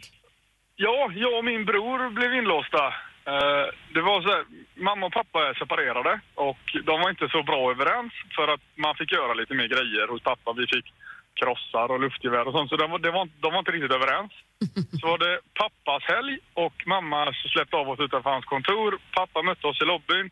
Ja, 0.76 1.12
jag 1.16 1.38
och 1.38 1.46
min 1.46 1.66
bror 1.66 2.14
blev 2.16 2.34
inlåsta. 2.34 2.94
Eh, 3.26 3.66
Det 3.94 4.02
var 4.02 4.22
så 4.22 4.30
här, 4.30 4.44
mamma 4.76 5.06
och 5.06 5.14
pappa 5.14 5.50
är 5.50 5.54
separerade 5.54 6.20
och 6.36 6.60
de 6.84 7.02
var 7.02 7.10
inte 7.10 7.30
så 7.30 7.44
bra 7.44 7.72
överens 7.72 8.14
för 8.36 8.48
att 8.48 8.62
man 8.76 8.96
fick 8.96 9.12
göra 9.12 9.34
lite 9.34 9.54
mer 9.54 9.68
grejer 9.68 10.08
hos 10.08 10.22
pappa. 10.22 10.54
Vi 10.54 10.68
fick 10.68 10.94
krossar 11.34 11.92
och 11.92 12.00
luftgevär 12.00 12.48
och 12.48 12.54
sånt, 12.54 12.70
så 12.70 12.78
de 12.78 12.92
var, 12.92 13.00
det 13.00 13.12
var, 13.12 13.30
de 13.40 13.52
var 13.54 13.60
inte 13.60 13.72
riktigt 13.72 13.92
överens. 13.92 14.32
Så 15.02 15.08
var 15.08 15.18
det 15.18 15.40
pappas 15.54 16.04
helg 16.04 16.38
och 16.54 16.74
mamma 16.86 17.34
släppte 17.54 17.76
av 17.76 17.90
oss 17.90 18.00
utanför 18.00 18.30
hans 18.30 18.46
kontor. 18.46 19.00
Pappa 19.12 19.42
mötte 19.42 19.68
oss 19.68 19.82
i 19.82 19.86
lobbyn. 19.86 20.30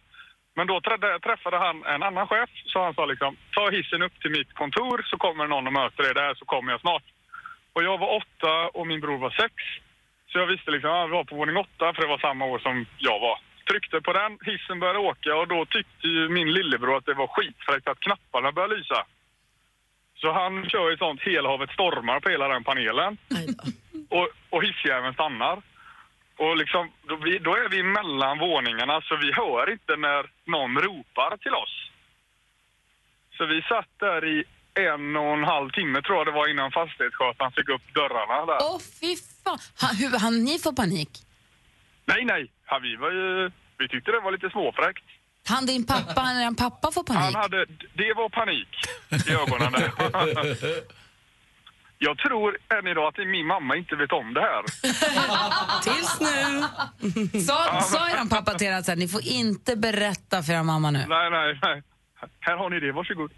Men 0.55 0.67
då 0.67 0.81
träffade 1.23 1.57
han 1.57 1.85
en 1.85 2.03
annan 2.03 2.27
chef, 2.27 2.49
så 2.65 2.83
han 2.83 2.93
sa 2.93 3.05
liksom, 3.05 3.35
ta 3.55 3.69
hissen 3.69 4.01
upp 4.01 4.21
till 4.21 4.31
mitt 4.31 4.53
kontor 4.53 5.01
så 5.05 5.17
kommer 5.17 5.47
någon 5.47 5.67
och 5.67 5.73
möter 5.73 6.09
er 6.09 6.13
där 6.13 6.33
så 6.35 6.45
kommer 6.45 6.71
jag 6.71 6.81
snart. 6.81 7.03
Och 7.73 7.83
jag 7.83 7.97
var 7.97 8.15
åtta 8.15 8.67
och 8.73 8.87
min 8.87 8.99
bror 9.01 9.17
var 9.17 9.29
sex. 9.29 9.53
Så 10.27 10.39
jag 10.39 10.47
visste 10.47 10.71
liksom, 10.71 10.89
ja, 10.89 11.05
vi 11.05 11.11
var 11.11 11.23
på 11.23 11.35
våning 11.35 11.57
åtta 11.57 11.93
för 11.93 12.01
det 12.01 12.07
var 12.07 12.17
samma 12.17 12.45
år 12.45 12.59
som 12.59 12.85
jag 12.97 13.19
var. 13.19 13.39
Tryckte 13.69 14.01
på 14.01 14.13
den, 14.13 14.37
hissen 14.45 14.79
började 14.79 14.99
åka 14.99 15.35
och 15.35 15.47
då 15.47 15.65
tyckte 15.65 16.07
ju 16.07 16.29
min 16.29 16.53
lillebror 16.53 16.97
att 16.97 17.05
det 17.05 17.13
var 17.13 17.27
skitfräckt 17.27 17.87
att 17.87 17.99
knapparna 17.99 18.51
började 18.51 18.75
lysa. 18.75 19.05
Så 20.15 20.31
han 20.31 20.69
kör 20.69 20.89
ju 20.89 20.97
sånt 20.97 21.21
helhavet 21.21 21.71
stormar 21.71 22.19
på 22.19 22.29
hela 22.29 22.47
den 22.47 22.63
panelen. 22.63 23.17
Och, 24.09 24.29
och 24.49 24.63
hissjäveln 24.63 25.13
stannar. 25.13 25.61
Och 26.37 26.57
liksom, 26.57 26.91
då, 27.07 27.15
vi, 27.15 27.39
då 27.39 27.55
är 27.55 27.69
vi 27.69 27.83
mellan 27.83 28.39
våningarna 28.39 29.01
så 29.01 29.15
vi 29.15 29.31
hör 29.33 29.71
inte 29.71 29.95
när 29.95 30.25
någon 30.45 30.77
ropar 30.77 31.37
till 31.37 31.53
oss. 31.53 31.91
Så 33.37 33.45
vi 33.45 33.61
satt 33.61 33.89
där 33.99 34.25
i 34.25 34.43
en 34.85 35.15
och 35.15 35.33
en 35.37 35.43
halv 35.43 35.69
timme 35.69 36.01
tror 36.01 36.17
jag 36.17 36.27
det 36.27 36.31
var 36.39 36.47
innan 36.51 36.71
fastighetsskötaren 36.71 37.51
fick 37.51 37.69
upp 37.75 37.85
dörrarna 37.99 38.45
där. 38.45 38.57
Åh, 38.61 38.79
fy 38.99 39.11
fan. 39.43 39.59
Han, 39.81 39.95
hur, 39.95 40.19
han 40.19 40.33
ni 40.43 40.59
får 40.59 40.73
panik? 40.73 41.11
Nej, 42.05 42.25
nej. 42.25 42.51
Ja, 42.69 42.79
vi, 42.85 42.95
var 42.95 43.11
ju, 43.11 43.51
vi 43.79 43.87
tyckte 43.87 44.11
det 44.11 44.19
var 44.19 44.31
lite 44.31 44.49
småfräckt. 44.49 45.05
Han 45.47 45.65
din 45.65 45.85
pappa, 45.85 46.23
när 46.23 46.45
en 46.45 46.55
pappa 46.55 46.91
får 46.91 47.03
panik? 47.03 47.21
Han 47.23 47.35
hade, 47.35 47.65
det 48.01 48.13
var 48.13 48.29
panik 48.29 48.71
i 49.29 49.31
ögonen 49.31 49.71
där. 49.71 49.91
Jag 51.99 52.17
tror 52.17 52.57
än 52.79 52.87
idag 52.87 53.07
att 53.07 53.27
min 53.27 53.47
mamma 53.47 53.75
inte 53.75 53.95
vet 53.95 54.11
om 54.11 54.33
det 54.33 54.41
här. 54.41 54.63
Tills 55.83 56.19
nu. 56.19 57.39
Sa, 57.39 57.81
sa 57.81 58.09
eran 58.09 58.29
pappa 58.29 58.53
till 58.53 58.67
er 58.67 58.73
att 58.73 58.97
ni 58.97 59.07
får 59.07 59.21
inte 59.23 59.75
berätta 59.75 60.43
för 60.43 60.53
er 60.53 60.63
mamma 60.63 60.91
nu? 60.91 61.05
Nej, 61.07 61.29
nej, 61.29 61.59
nej. 61.61 61.83
Här 62.39 62.57
har 62.57 62.69
ni 62.69 62.79
det, 62.79 62.91
varsågod. 62.91 63.31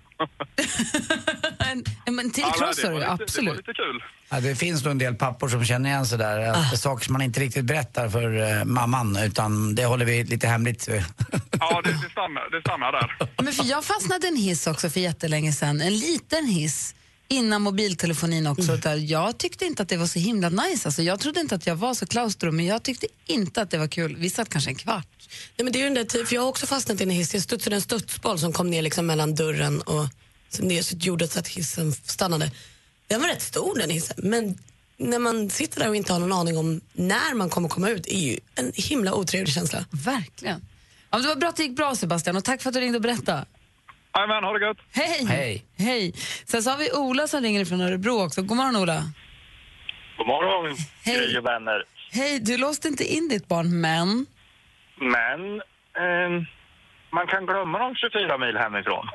En, 2.06 2.16
men 2.16 2.32
till 2.32 2.44
Ja, 2.44 2.54
var 2.60 2.68
du, 2.68 2.94
lite- 2.94 3.00
Det 3.00 3.12
absolut. 3.12 3.50
var 3.50 3.58
lite 3.58 3.74
kul. 3.74 4.04
Ja, 4.30 4.40
det 4.40 4.56
finns 4.56 4.84
nog 4.84 4.92
en 4.92 4.98
del 4.98 5.16
pappor 5.16 5.50
som 5.50 5.66
känner 5.66 5.90
igen 5.90 6.06
sig 6.06 6.18
där. 6.18 6.38
Är 6.40 6.76
saker 6.76 7.06
som 7.06 7.14
man 7.14 7.22
inte 7.22 7.40
riktigt 7.40 7.66
berättar 7.66 8.10
för 8.10 8.58
eh, 8.60 8.66
mamman 8.66 9.18
utan 9.18 9.76
det 9.76 9.86
håller 9.86 10.06
vi 10.06 10.24
lite 10.24 10.48
hemligt. 10.48 10.88
Ja, 11.60 11.82
det, 11.84 11.90
det, 11.92 12.10
stannar, 12.12 12.52
det 12.52 12.62
stannar 12.62 12.92
där. 12.92 13.18
Men 13.44 13.54
för 13.54 13.66
jag 13.66 13.86
fastnade 13.86 14.28
en 14.28 14.36
hiss 14.36 14.68
också 14.68 14.90
för 14.90 15.00
jättelänge 15.00 15.54
sedan. 15.54 15.82
En 15.82 15.98
liten 15.98 16.46
hiss 16.46 16.96
innan 17.30 17.62
mobiltelefonin 17.62 18.48
också. 18.48 18.76
Där 18.78 18.96
jag 18.96 19.38
tyckte 19.38 19.66
inte 19.66 19.84
att 19.84 19.90
det 19.90 19.98
var 19.98 20.08
så 20.08 20.20
himla 20.20 20.50
nice. 20.50 20.88
Alltså, 20.88 21.02
jag 21.04 21.20
trodde 21.20 21.40
inte 21.40 21.56
att 21.56 21.68
jag 21.68 21.76
var 21.76 21.94
så 21.94 22.06
klaustro, 22.06 22.52
men 22.52 22.66
jag 22.66 22.84
tyckte 22.84 23.08
inte 23.26 23.62
att 23.62 23.72
det 23.72 23.78
var 23.78 23.88
kul. 23.88 24.16
Vi 24.16 24.30
satt 24.30 24.50
kanske 24.50 24.70
en 24.70 24.76
kvart. 24.76 25.08
Nej, 25.58 25.64
men 25.64 25.74
det 25.74 25.80
är 25.80 25.84
den 25.84 25.94
där 25.94 26.04
ty- 26.04 26.26
för 26.26 26.36
jag 26.36 26.42
har 26.42 26.50
också 26.50 26.66
fastnat 26.66 27.00
i 27.00 27.04
en 27.04 27.10
hiss. 27.10 27.34
Jag 27.34 27.44
studsade 27.44 27.76
en 27.76 27.82
studsboll 27.82 28.40
som 28.40 28.54
kom 28.54 28.70
ner 28.70 28.82
liksom 28.82 29.06
mellan 29.06 29.36
dörren 29.36 29.82
och 29.82 30.06
ner 30.60 30.82
så 30.82 30.96
gjorde 30.96 31.28
så 31.28 31.40
att 31.40 31.48
hissen 31.48 31.94
stannade. 31.94 32.52
Den 33.08 33.22
var 33.22 33.28
rätt 33.28 33.42
stor 33.42 33.76
den 33.80 33.90
hissen. 33.90 34.18
Men 34.24 34.58
när 34.98 35.20
man 35.20 35.50
sitter 35.50 35.80
där 35.80 35.90
och 35.90 35.96
inte 35.96 36.14
har 36.14 36.20
någon 36.20 36.34
aning 36.34 36.58
om 36.58 36.82
när 36.94 37.34
man 37.36 37.50
kommer 37.50 37.70
komma 37.70 37.90
ut 37.90 38.08
är 38.08 38.20
ju 38.20 38.40
en 38.56 38.72
himla 38.76 39.14
otrevlig 39.14 39.54
känsla. 39.54 39.86
Verkligen. 39.92 40.62
Ja, 41.12 41.18
det 41.20 41.28
var 41.28 41.36
bra 41.36 41.50
att 41.50 41.56
det 41.56 41.64
gick 41.64 41.76
bra 41.76 41.96
Sebastian 41.96 42.36
och 42.36 42.44
tack 42.44 42.62
för 42.62 42.70
att 42.70 42.74
du 42.74 42.80
ringde 42.80 42.96
och 42.98 43.02
berättade. 43.02 43.46
Jajamän, 44.16 44.44
ha 44.44 44.54
det 44.54 44.66
gött. 44.66 44.78
Hej! 44.94 45.26
Hej. 45.28 45.66
Hej! 45.78 46.14
Sen 46.46 46.64
så 46.64 46.70
har 46.70 46.78
vi 46.78 46.92
Ola 46.92 47.28
som 47.28 47.42
ringer 47.42 47.66
från 47.66 47.82
Örebro 47.82 48.26
också. 48.26 48.42
God 48.42 48.58
morgon 48.58 48.76
Ola. 48.76 49.02
God 50.18 50.28
morgon, 50.28 50.76
Hej. 51.06 51.38
Och 51.38 51.46
vänner. 51.46 51.84
Hej, 52.12 52.40
du 52.40 52.58
låste 52.58 52.88
inte 52.88 53.04
in 53.04 53.28
ditt 53.28 53.48
barn, 53.48 53.82
men... 53.82 54.26
Men 55.02 55.62
ehm, 56.04 56.46
man 57.12 57.28
kan 57.28 57.46
glömma 57.46 57.80
de 57.80 57.96
24 57.96 58.38
mil 58.38 58.58
hemifrån. 58.58 59.08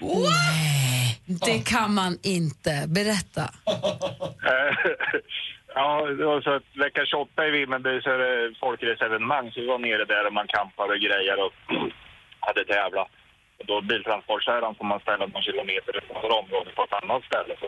Nej, 0.00 1.20
det 1.26 1.66
kan 1.66 1.94
man 1.94 2.18
inte. 2.22 2.84
Berätta. 2.88 3.44
Eh, 4.50 4.90
ja, 5.74 6.06
det 6.18 6.24
var 6.24 6.40
så 6.40 6.50
att 6.54 6.76
vecka 6.84 7.06
28 7.06 7.46
i 7.46 7.50
Vimmerby 7.50 8.00
så 8.02 8.10
är 8.10 8.18
det 8.18 8.54
folkraceevenemang 8.60 9.50
så 9.50 9.60
vi 9.60 9.66
var 9.66 9.78
nere 9.78 10.04
där 10.04 10.26
och 10.26 10.32
man 10.32 10.46
campade 10.46 10.92
och 10.92 11.00
grejer 11.00 11.36
och 11.44 11.52
hade 12.40 12.64
tävlat. 12.64 13.10
Då 13.64 13.80
biltransportkärran 13.80 14.74
får 14.74 14.84
man 14.84 15.00
ställa 15.00 15.26
någon 15.26 15.42
kilometer 15.42 15.96
utanför 15.96 16.38
området 16.38 16.74
på 16.74 16.82
ett 16.82 17.02
annat 17.02 17.24
ställe. 17.24 17.54
Så 17.60 17.66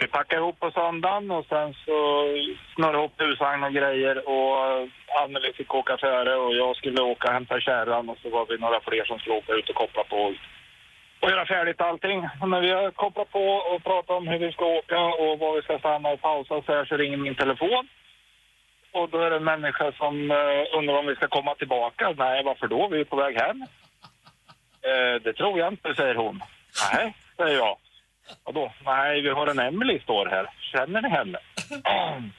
vi 0.00 0.06
packade 0.06 0.42
ihop 0.42 0.60
på 0.60 0.70
söndagen 0.70 1.30
och 1.30 1.46
sen 1.46 1.74
så 1.74 1.96
snurrade 2.74 2.98
ihop 2.98 3.20
husvagn 3.20 3.64
och 3.64 3.72
grejer 3.72 4.28
och 4.28 4.52
eh, 4.66 4.88
Anneli 5.22 5.52
fick 5.52 5.74
åka 5.74 5.96
före 5.96 6.36
och 6.36 6.54
jag 6.54 6.76
skulle 6.76 7.02
åka 7.02 7.28
och 7.28 7.34
hämta 7.34 7.60
kärran 7.60 8.08
och 8.08 8.18
så 8.22 8.30
var 8.30 8.46
vi 8.46 8.58
några 8.58 8.80
fler 8.80 9.04
som 9.04 9.18
skulle 9.18 9.36
åka 9.36 9.52
ut 9.52 9.68
och 9.68 9.76
koppla 9.76 10.04
på 10.04 10.34
och 11.20 11.30
göra 11.30 11.46
färdigt 11.46 11.80
allting. 11.80 12.28
Och 12.40 12.48
när 12.48 12.60
vi 12.60 12.70
har 12.70 12.90
kopplat 12.90 13.30
på 13.30 13.46
och 13.70 13.84
pratat 13.84 14.16
om 14.16 14.28
hur 14.28 14.38
vi 14.38 14.52
ska 14.52 14.64
åka 14.64 15.00
och 15.00 15.38
var 15.38 15.56
vi 15.56 15.62
ska 15.62 15.78
stanna 15.78 16.08
och 16.08 16.20
pausa 16.20 16.62
så 16.62 16.72
här 16.72 16.84
så 16.84 16.96
ringer 16.96 17.16
min 17.16 17.34
telefon. 17.34 17.88
Och 18.92 19.08
då 19.10 19.18
är 19.18 19.30
det 19.30 19.36
en 19.36 19.44
människa 19.44 19.92
som 19.92 20.30
eh, 20.30 20.78
undrar 20.78 20.98
om 20.98 21.06
vi 21.06 21.14
ska 21.14 21.28
komma 21.28 21.54
tillbaka. 21.54 22.14
Nej, 22.16 22.44
varför 22.44 22.66
då? 22.66 22.88
Vi 22.88 23.00
är 23.00 23.04
på 23.04 23.16
väg 23.16 23.36
hem. 23.36 23.64
Eh, 24.86 25.22
det 25.24 25.32
tror 25.32 25.58
jag 25.58 25.72
inte, 25.72 25.94
säger 25.94 26.14
hon. 26.14 26.42
Nej, 26.92 27.16
säger 27.36 27.56
jag. 27.56 27.76
Och 28.44 28.54
då? 28.54 28.72
Nej, 28.84 29.20
vi 29.20 29.28
har 29.30 29.46
en 29.46 29.58
Emily 29.58 30.00
står 30.00 30.26
här. 30.26 30.46
Känner 30.72 31.02
ni 31.02 31.08
henne? 31.08 31.38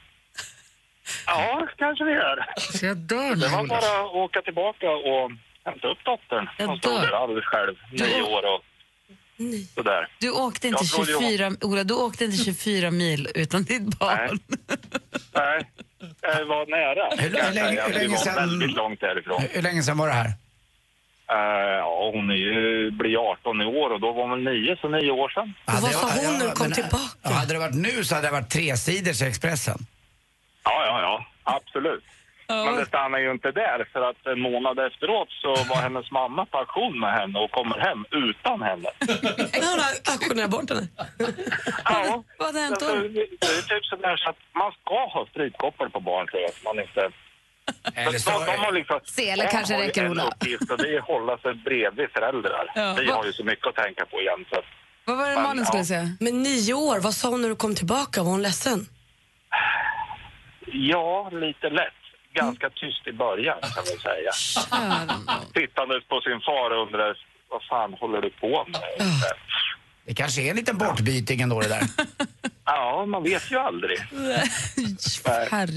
ja, 1.26 1.68
kanske 1.78 2.04
vi 2.04 2.12
gör. 2.12 2.44
Jag 2.82 2.96
dör 2.96 3.34
Det 3.34 3.48
var 3.48 3.66
bara 3.66 4.06
att 4.06 4.14
åka 4.14 4.42
tillbaka 4.42 4.90
och 4.90 5.30
hämta 5.64 5.88
upp 5.88 5.98
dottern. 6.04 6.48
Jag 6.58 6.66
Hon 6.66 6.78
stod 6.78 6.92
dör. 6.92 7.00
där 7.06 7.12
alldeles 7.22 7.44
själv, 7.44 7.74
nio 7.92 8.22
år 8.22 8.42
och 8.54 8.62
sådär. 9.74 10.08
Du 10.20 10.30
åkte 10.30 10.68
inte 10.68 10.84
Jag 10.84 10.90
trodde 10.90 11.10
jag- 11.10 11.20
24, 11.22 11.50
Ola, 11.60 11.84
du 11.84 11.94
åkte 11.94 12.24
inte 12.24 12.36
24 12.44 12.90
mil 12.90 13.28
utan 13.34 13.62
ditt 13.64 13.98
barn. 13.98 14.38
Nej, 15.34 15.70
jag 16.20 16.44
var 16.46 16.66
nära. 16.66 17.08
Hur- 17.22 17.28
hur 17.46 17.54
länge- 17.54 17.82
hur 17.82 17.88
Vi 17.88 17.94
länge 17.94 18.08
var 18.08 18.16
sedan- 18.16 18.34
väldigt 18.34 18.76
långt 18.76 19.00
därifrån. 19.00 19.42
Hur 19.50 19.62
länge 19.62 19.82
sedan 19.82 19.98
var 19.98 20.06
det 20.06 20.12
här? 20.14 20.30
Eh, 21.32 21.76
ja, 21.78 22.10
hon 22.14 22.30
är 22.30 22.34
ju, 22.34 22.90
blir 22.90 23.16
18 23.30 23.62
i 23.62 23.64
år 23.64 23.90
och 23.90 24.00
då 24.00 24.12
var 24.12 24.22
hon 24.22 24.30
väl 24.30 24.54
9, 24.54 24.76
så 24.80 24.88
nio 24.88 25.10
år 25.10 25.28
sedan. 25.28 25.54
Hade 25.64 25.80
vad 25.82 25.92
sa 25.92 26.08
hon 26.28 26.38
när 26.38 26.46
hon 26.46 26.54
kom 26.54 26.66
men- 26.66 26.72
tillbaka? 26.74 27.28
Hade 27.40 27.52
det 27.52 27.58
varit 27.58 27.74
nu 27.74 28.04
så 28.04 28.14
hade 28.14 28.26
det 28.26 28.32
varit 28.32 28.50
tre 28.50 28.76
sidors 28.76 29.22
i 29.22 29.24
Expressen. 29.24 29.78
Ja, 30.64 30.84
ja, 30.86 31.00
ja, 31.02 31.26
absolut. 31.56 32.04
Men 32.50 32.74
det 32.76 32.86
stannar 32.86 33.18
ju 33.18 33.30
inte 33.30 33.50
där 33.52 33.88
för 33.92 34.10
att 34.10 34.26
en 34.26 34.40
månad 34.40 34.78
efteråt 34.78 35.28
så 35.42 35.48
var 35.70 35.76
hennes 35.76 36.10
mamma 36.10 36.46
på 36.46 36.58
auktion 36.58 37.00
med 37.00 37.12
henne 37.12 37.38
och 37.38 37.50
kommer 37.50 37.78
hem 37.78 38.04
utan 38.10 38.62
henne. 38.62 38.88
Hon 39.54 39.78
har 39.82 40.12
auktionerat 40.12 40.50
bort 40.50 40.70
henne. 40.70 40.86
Ja, 41.84 42.24
Vad 42.38 42.46
hade 42.48 42.60
hänt 42.60 42.72
alltså, 42.82 42.96
då? 42.96 43.02
det 43.02 43.08
det 43.40 43.46
är 43.58 43.62
typ 43.72 43.84
sådär 43.84 44.16
så 44.16 44.30
att 44.30 44.36
man 44.54 44.72
ska 44.80 44.94
ha 45.14 45.26
strypkoppel 45.30 45.90
på 45.90 46.00
barn 46.00 46.26
tror 46.26 46.40
jag. 46.42 46.48
att 46.50 46.64
Man 46.64 46.78
inte... 46.84 47.10
Eller 47.94 48.18
så, 48.18 48.30
de, 48.30 48.44
de 48.46 48.52
har 48.58 48.72
liksom, 48.72 49.00
Sele 49.04 49.42
de 49.44 49.48
kanske 49.50 49.74
har 49.74 49.80
räcker, 49.82 50.04
en 50.04 50.10
Ola. 50.10 50.24
uppgift 50.28 50.70
och 50.70 50.78
det 50.78 50.94
är 50.94 50.98
att 50.98 51.04
hålla 51.04 51.38
sig 51.38 51.54
bredvid 51.54 52.10
föräldrar. 52.12 52.72
Ja, 52.74 52.96
Vi 53.00 53.10
har 53.10 53.24
ju 53.24 53.32
så 53.32 53.44
mycket 53.44 53.66
att 53.66 53.74
tänka 53.74 54.04
på 54.06 54.20
igen. 54.20 54.44
Så 54.52 54.58
att, 54.58 54.64
Vad 55.04 55.16
var 55.18 55.28
det 55.28 55.34
Men, 55.34 55.42
Malin 55.42 55.66
skulle 55.66 55.80
ja. 55.80 55.84
säga? 55.86 56.10
Men 56.20 56.42
nio 56.42 56.74
år, 56.74 57.00
vad 57.00 57.14
sa 57.14 57.28
hon 57.28 57.42
när 57.42 57.48
du 57.48 57.56
kom 57.56 57.74
tillbaka? 57.74 58.22
Var 58.22 58.30
hon 58.30 58.42
ledsen? 58.42 58.86
Ja, 60.72 61.30
lite 61.32 61.68
lätt. 61.70 61.92
Ganska 62.34 62.70
tyst 62.70 63.06
i 63.06 63.12
början 63.12 63.58
kan 63.60 63.84
man 63.90 63.98
säga. 64.08 64.30
Tittandes 65.54 66.04
på 66.08 66.20
sin 66.20 66.40
far 66.40 66.70
och 66.70 66.86
undrade 66.86 67.14
vad 67.50 67.62
fan 67.70 67.94
håller 68.00 68.20
du 68.22 68.30
på 68.30 68.66
med? 68.68 68.80
Det 70.06 70.14
kanske 70.14 70.42
är 70.42 70.50
en 70.50 70.56
liten 70.56 70.78
bortbyting 70.78 71.40
ändå 71.40 71.60
det 71.60 71.68
där. 71.68 71.82
Ja, 72.70 73.06
man 73.06 73.22
vet 73.22 73.52
ju 73.52 73.56
aldrig. 73.56 73.98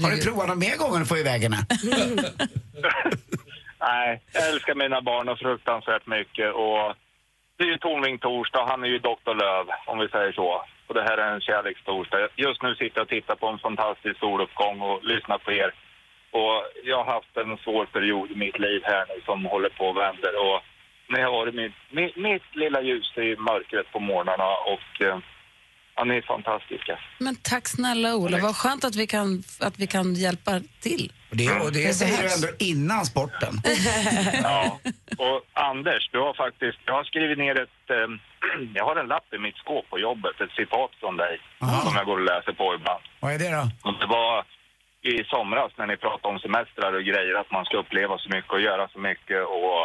Har 0.04 0.10
du 0.10 0.22
provat 0.24 0.48
någon 0.48 0.58
mer 0.58 0.76
gång 0.76 1.02
att 1.02 1.08
få 1.08 1.18
iväg 1.18 1.42
henne? 1.42 1.56
Nej, 3.80 4.22
jag 4.32 4.48
älskar 4.48 4.74
mina 4.74 5.02
barn 5.02 5.28
och 5.28 5.38
fruktansvärt 5.38 6.06
mycket 6.06 6.54
och 6.54 6.94
det 7.56 7.64
är 7.64 7.68
ju 7.68 7.76
Tornving-torsdag, 7.76 8.66
han 8.66 8.84
är 8.84 8.88
ju 8.88 8.98
Dr. 8.98 9.34
Löv 9.42 9.66
om 9.86 9.98
vi 9.98 10.08
säger 10.08 10.32
så. 10.32 10.64
Och 10.86 10.94
det 10.94 11.02
här 11.02 11.18
är 11.18 11.34
en 11.34 11.40
kärlekstorsdag. 11.40 12.28
Just 12.36 12.62
nu 12.62 12.74
sitter 12.74 12.98
jag 12.98 13.04
och 13.04 13.08
tittar 13.08 13.36
på 13.36 13.46
en 13.46 13.58
fantastisk 13.58 14.18
soluppgång 14.18 14.80
och 14.80 15.04
lyssnar 15.04 15.38
på 15.38 15.52
er. 15.52 15.70
Och 16.30 16.56
jag 16.84 17.04
har 17.04 17.12
haft 17.14 17.36
en 17.36 17.56
svår 17.64 17.84
period 17.86 18.30
i 18.30 18.34
mitt 18.34 18.58
liv 18.58 18.80
här 18.84 19.04
nu 19.08 19.22
som 19.24 19.44
håller 19.44 19.68
på 19.68 19.84
och 19.84 19.96
vänder. 19.96 20.34
Och 20.46 20.60
ni 21.08 21.20
har 21.22 21.32
varit 21.32 21.54
mitt, 21.54 21.76
mitt, 21.90 22.16
mitt 22.16 22.56
lilla 22.62 22.80
ljus 22.82 23.12
i 23.16 23.36
mörkret 23.36 23.92
på 23.92 24.00
morgnarna 24.00 24.50
och 24.72 25.04
eh, 25.06 25.18
ja, 25.96 26.04
ni 26.04 26.16
är 26.16 26.22
fantastiska. 26.22 26.98
Men 27.18 27.36
tack 27.36 27.68
snälla 27.68 28.14
Ola, 28.16 28.38
vad 28.38 28.56
skönt 28.56 28.84
att 28.84 28.96
vi 28.96 29.06
kan, 29.06 29.42
att 29.60 29.78
vi 29.78 29.86
kan 29.86 30.14
hjälpa 30.14 30.60
till. 30.80 31.12
Och 31.30 31.36
det, 31.36 31.50
och 31.50 31.72
det 31.72 31.86
Det 31.86 31.94
säger 31.94 32.22
du 32.22 32.34
ändå 32.34 32.48
innan 32.58 33.04
sporten. 33.06 33.54
Ja, 34.42 34.78
och 35.26 35.38
Anders, 35.52 36.10
du 36.12 36.18
har 36.18 36.34
faktiskt, 36.34 36.78
jag 36.84 36.94
har 36.94 37.04
skrivit 37.04 37.38
ner 37.38 37.60
ett, 37.64 37.90
eh, 37.90 38.08
jag 38.74 38.84
har 38.84 38.96
en 38.96 39.06
lapp 39.06 39.34
i 39.34 39.38
mitt 39.38 39.56
skåp 39.56 39.90
på 39.90 39.98
jobbet, 39.98 40.40
ett 40.40 40.56
citat 40.56 40.90
från 41.00 41.16
dig 41.16 41.40
som 41.84 41.92
jag 41.96 42.06
går 42.06 42.18
och 42.18 42.24
läser 42.24 42.52
på 42.52 42.74
ibland. 42.74 43.02
Vad 43.20 43.32
är 43.34 43.38
det 43.38 43.50
då? 43.50 43.64
Och 43.88 43.94
det 44.00 44.06
var 44.06 44.44
i 45.02 45.24
somras 45.24 45.72
när 45.78 45.86
ni 45.86 45.96
pratade 45.96 46.34
om 46.34 46.38
semestrar 46.40 46.92
och 46.92 47.04
grejer, 47.10 47.34
att 47.40 47.50
man 47.50 47.64
ska 47.64 47.76
uppleva 47.76 48.18
så 48.18 48.28
mycket 48.28 48.52
och 48.52 48.60
göra 48.60 48.88
så 48.88 48.98
mycket 48.98 49.42
och 49.58 49.80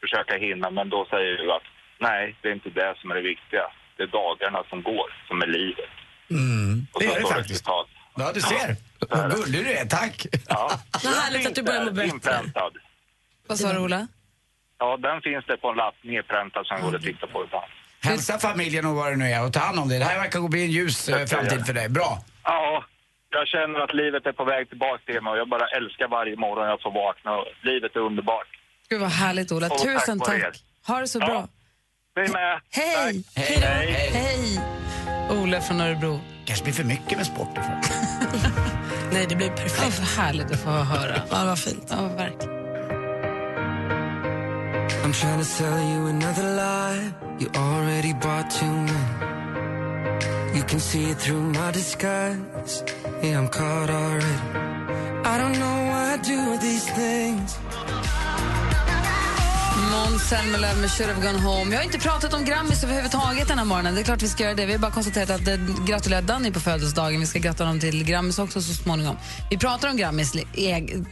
försöka 0.00 0.34
hinna. 0.46 0.70
Men 0.70 0.88
då 0.88 1.06
säger 1.10 1.36
du 1.38 1.52
att 1.52 1.68
nej, 1.98 2.36
det 2.40 2.48
är 2.48 2.52
inte 2.52 2.70
det 2.70 2.94
som 3.00 3.10
är 3.10 3.14
det 3.14 3.30
viktiga. 3.34 3.66
Det 3.96 4.02
är 4.02 4.06
dagarna 4.06 4.62
som 4.70 4.82
går 4.82 5.06
som 5.28 5.42
är 5.42 5.46
livet. 5.46 5.90
Mm, 6.30 6.86
det 7.00 7.06
är 7.06 7.20
det 7.20 7.26
faktiskt. 7.26 7.58
citat. 7.58 7.86
Ja, 8.16 8.32
du 8.34 8.40
ser. 8.40 8.76
Vad 9.10 9.30
gullig 9.34 9.64
du 9.64 9.72
är, 9.72 9.84
tack. 9.86 10.26
Ja. 10.48 10.70
Vad 11.04 11.14
härligt 11.14 11.46
att 11.46 11.54
du 11.54 11.62
börjar 11.62 11.84
må 11.84 11.90
bättre. 11.90 12.08
Inpräntad. 12.08 12.72
Vad 13.48 13.58
sa 13.58 13.72
du 13.72 13.78
Ola? 13.78 14.06
Ja, 14.78 14.96
den 14.96 15.20
finns 15.20 15.44
det 15.46 15.56
på 15.56 15.68
en 15.70 15.76
lapp 15.76 15.94
nedpräntad 16.02 16.66
som 16.66 16.80
går 16.82 16.96
att 16.96 17.02
titta 17.02 17.26
på 17.26 17.44
ibland. 17.44 17.64
Hälsa 18.02 18.38
familjen 18.38 18.86
och 18.86 18.94
vad 18.94 19.12
det 19.12 19.16
nu 19.16 19.24
är 19.24 19.44
och 19.46 19.52
ta 19.52 19.60
hand 19.60 19.78
om 19.78 19.88
det. 19.88 19.98
Det 19.98 20.04
här 20.04 20.18
verkar 20.18 20.48
bli 20.48 20.64
en 20.64 20.70
ljus 20.70 21.08
eh, 21.08 21.26
framtid 21.26 21.66
för 21.66 21.72
dig. 21.72 21.88
Bra. 21.88 22.18
Ja, 22.44 22.84
jag 23.30 23.48
känner 23.48 23.80
att 23.80 23.94
livet 23.94 24.26
är 24.26 24.32
på 24.32 24.44
väg 24.44 24.68
tillbaka 24.68 25.02
till 25.06 25.20
mig 25.22 25.30
och 25.32 25.38
jag 25.38 25.48
bara 25.48 25.66
älskar 25.66 26.08
varje 26.08 26.36
morgon 26.36 26.68
jag 26.68 26.82
får 26.82 26.90
vakna. 26.92 27.30
Och 27.36 27.46
livet 27.62 27.96
är 27.96 28.00
underbart. 28.00 28.46
Gud 28.88 29.00
vad 29.00 29.10
härligt 29.10 29.52
Ola, 29.52 29.66
Och 29.66 29.78
tack 29.78 29.82
tusen 30.00 30.20
er. 30.22 30.40
tack. 30.40 30.56
Ha 30.86 31.00
det 31.00 31.08
så 31.08 31.18
Ja. 31.18 31.26
bra. 31.26 31.48
Ni 32.16 32.22
med. 32.22 32.60
Hej! 32.70 33.24
Hej 33.34 33.58
då. 33.60 33.66
Hej. 33.66 34.10
Hej! 34.12 34.60
Ola 35.30 35.60
från 35.60 35.80
Örebro. 35.80 36.20
kanske 36.44 36.64
blir 36.64 36.74
för 36.74 36.84
mycket 36.84 37.18
med 37.18 37.26
sport. 37.26 37.48
Nej, 39.12 39.26
det 39.28 39.36
blir 39.36 39.48
perfekt. 39.48 39.98
Vad 39.98 40.08
härligt 40.24 40.50
att 40.50 40.60
få 40.60 40.70
höra. 40.70 41.22
Ja, 41.30 41.44
vad 41.44 41.58
fint. 41.58 41.86
Ja, 41.90 41.96
verkligen. 42.16 42.56
I'm 45.04 45.12
trying 45.12 45.38
to 45.38 45.44
sell 45.44 45.78
you 45.92 46.08
another 46.08 46.42
lie. 46.56 47.12
You 47.40 47.50
already 47.54 48.12
bought 48.12 48.50
too 48.50 48.66
many. 48.66 50.58
You 50.58 50.62
can 50.68 50.80
see 50.80 51.10
it 51.10 51.18
through 51.18 51.42
my 51.42 51.72
disguise. 51.72 52.84
Yeah, 53.22 53.38
I'm 53.40 53.48
caught 53.48 53.90
already. 53.90 54.36
I 55.24 55.38
don't 55.38 55.58
know 55.58 55.90
why 55.90 56.14
I 56.14 56.16
do 56.16 56.58
these 56.60 56.86
things. 56.94 57.58
Måns 60.26 60.42
Zelmerlöw 60.42 60.80
med 60.80 60.90
Should 60.90 61.10
have 61.10 61.26
gone 61.26 61.38
home. 61.38 61.70
Jag 61.70 61.78
har 61.78 61.84
inte 61.84 61.98
pratat 61.98 62.34
om 62.34 62.44
Grammis 62.44 62.84
överhuvudtaget 62.84 63.48
den 63.48 63.58
här 63.58 63.64
morgonen. 63.64 63.94
Det 63.94 64.00
är 64.00 64.04
klart 64.04 64.22
vi 64.22 64.28
ska 64.28 64.42
göra 64.42 64.54
det. 64.54 64.66
Vi 64.66 64.72
har 64.72 64.78
bara 64.78 64.90
konstaterat 64.90 65.30
att 65.30 65.44
det 65.44 65.60
gratulerar 65.86 66.22
Danny 66.22 66.52
på 66.52 66.60
födelsedagen. 66.60 67.20
Vi 67.20 67.26
ska 67.26 67.38
gratta 67.38 67.64
honom 67.64 67.80
till 67.80 68.04
Grammis 68.04 68.38
också 68.38 68.62
så 68.62 68.74
småningom. 68.74 69.16
Vi 69.50 69.58
pratar 69.58 69.88
om 69.88 69.96
Grammis 69.96 70.32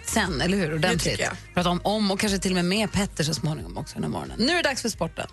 sen, 0.06 0.40
eller 0.40 0.56
hur? 0.58 0.74
Ordentligt. 0.74 1.20
jag. 1.20 1.32
Pratar 1.54 1.70
om, 1.70 1.80
om 1.84 2.10
och 2.10 2.20
kanske 2.20 2.38
till 2.38 2.50
och 2.50 2.54
med 2.54 2.64
med 2.64 2.92
Petter 2.92 3.24
så 3.24 3.34
småningom 3.34 3.76
också 3.76 3.94
den 3.94 4.02
här 4.02 4.10
morgonen. 4.10 4.36
Nu 4.38 4.52
är 4.52 4.56
det 4.56 4.68
dags 4.68 4.82
för 4.82 4.88
sporten. 4.88 5.26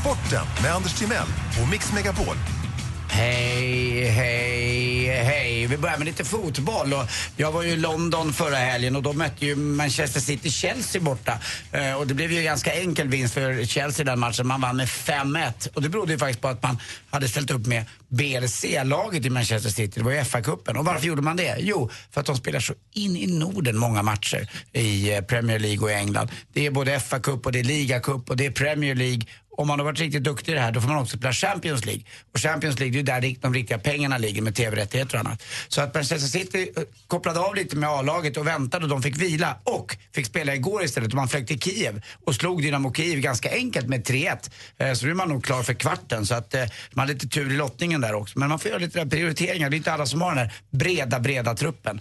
Sporten 0.00 0.46
med 0.62 0.74
Anders 0.74 0.94
Timell 0.94 1.28
och 1.62 1.68
Mix 1.70 1.92
Megapol. 1.92 2.36
Hej, 3.14 4.04
hej, 4.04 5.06
hej. 5.06 5.66
Vi 5.66 5.76
börjar 5.76 5.98
med 5.98 6.06
lite 6.06 6.24
fotboll. 6.24 6.92
Och 6.92 7.04
jag 7.36 7.52
var 7.52 7.62
ju 7.62 7.70
i 7.70 7.76
London 7.76 8.32
förra 8.32 8.56
helgen 8.56 8.96
och 8.96 9.02
då 9.02 9.12
mötte 9.12 9.46
ju 9.46 9.56
Manchester 9.56 10.20
City 10.20 10.50
Chelsea 10.50 11.02
borta. 11.02 11.38
Eh, 11.72 11.94
och 11.94 12.06
det 12.06 12.14
blev 12.14 12.32
ju 12.32 12.38
en 12.38 12.44
ganska 12.44 12.74
enkel 12.74 13.08
vinst 13.08 13.34
för 13.34 13.64
Chelsea 13.64 14.02
i 14.02 14.06
den 14.06 14.18
matchen. 14.18 14.46
Man 14.46 14.60
vann 14.60 14.76
med 14.76 14.88
5-1. 14.88 15.68
Och 15.74 15.82
det 15.82 15.88
berodde 15.88 16.12
ju 16.12 16.18
faktiskt 16.18 16.40
på 16.40 16.48
att 16.48 16.62
man 16.62 16.78
hade 17.10 17.28
ställt 17.28 17.50
upp 17.50 17.66
med 17.66 17.84
BLC-laget 18.08 19.26
i 19.26 19.30
Manchester 19.30 19.70
City. 19.70 19.92
Det 20.00 20.04
var 20.04 20.12
ju 20.12 20.18
FA-cupen. 20.18 20.76
Och 20.76 20.84
varför 20.84 21.06
gjorde 21.06 21.22
man 21.22 21.36
det? 21.36 21.56
Jo, 21.58 21.90
för 22.10 22.20
att 22.20 22.26
de 22.26 22.36
spelar 22.36 22.60
så 22.60 22.74
in 22.92 23.16
i 23.16 23.26
Norden 23.26 23.78
många 23.78 24.02
matcher 24.02 24.48
i 24.72 25.14
eh, 25.14 25.20
Premier 25.20 25.58
League 25.58 25.84
och 25.84 25.90
i 25.90 25.94
England. 25.94 26.30
Det 26.52 26.66
är 26.66 26.70
både 26.70 26.98
FA-cup 26.98 27.46
och 27.46 27.52
det 27.52 27.60
är 27.60 27.64
ligacup 27.64 28.30
och 28.30 28.36
det 28.36 28.46
är 28.46 28.50
Premier 28.50 28.94
League 28.94 29.22
om 29.56 29.68
man 29.68 29.78
har 29.78 29.84
varit 29.84 30.00
riktigt 30.00 30.24
duktig 30.24 30.52
i 30.52 30.54
det 30.54 30.60
här 30.60 30.72
då 30.72 30.80
får 30.80 30.88
man 30.88 30.98
också 30.98 31.16
spela 31.16 31.32
Champions 31.32 31.84
League. 31.84 32.02
Och 32.34 32.40
Champions 32.40 32.78
League 32.78 33.02
det 33.02 33.12
är 33.12 33.20
där 33.20 33.36
de 33.40 33.54
riktiga 33.54 33.78
pengarna 33.78 34.18
ligger 34.18 34.42
med 34.42 34.54
TV-rättigheter 34.54 35.14
och 35.14 35.20
annat. 35.20 35.42
Så 35.68 35.80
att 35.80 35.94
Manchester 35.94 36.28
City 36.28 36.70
eh, 36.76 36.82
kopplade 37.06 37.40
av 37.40 37.54
lite 37.54 37.76
med 37.76 37.88
A-laget 37.88 38.36
och 38.36 38.46
väntade 38.46 38.84
och 38.84 38.88
de 38.88 39.02
fick 39.02 39.16
vila 39.16 39.56
och 39.64 39.96
fick 40.14 40.26
spela 40.26 40.54
igår 40.54 40.84
istället 40.84 41.08
och 41.08 41.14
man 41.14 41.28
flög 41.28 41.46
till 41.46 41.60
Kiev 41.60 42.02
och 42.24 42.34
slog 42.34 42.62
Dynamo 42.62 42.94
Kiev 42.94 43.20
ganska 43.20 43.50
enkelt 43.50 43.88
med 43.88 44.06
3-1. 44.06 44.50
Eh, 44.78 44.92
så 44.92 45.04
nu 45.04 45.10
är 45.10 45.14
man 45.14 45.28
nog 45.28 45.44
klar 45.44 45.62
för 45.62 45.74
kvarten 45.74 46.26
så 46.26 46.34
att 46.34 46.54
eh, 46.54 46.64
man 46.90 47.06
har 47.08 47.14
lite 47.14 47.28
tur 47.28 47.52
i 47.52 47.56
lottningen 47.56 48.00
där 48.00 48.14
också. 48.14 48.38
Men 48.38 48.48
man 48.48 48.58
får 48.58 48.68
göra 48.68 48.80
lite 48.80 48.98
där 48.98 49.06
prioriteringar. 49.06 49.70
Det 49.70 49.76
är 49.76 49.78
inte 49.78 49.92
alla 49.92 50.06
som 50.06 50.22
har 50.22 50.28
den 50.28 50.38
här 50.38 50.52
breda, 50.70 51.20
breda 51.20 51.54
truppen 51.54 52.00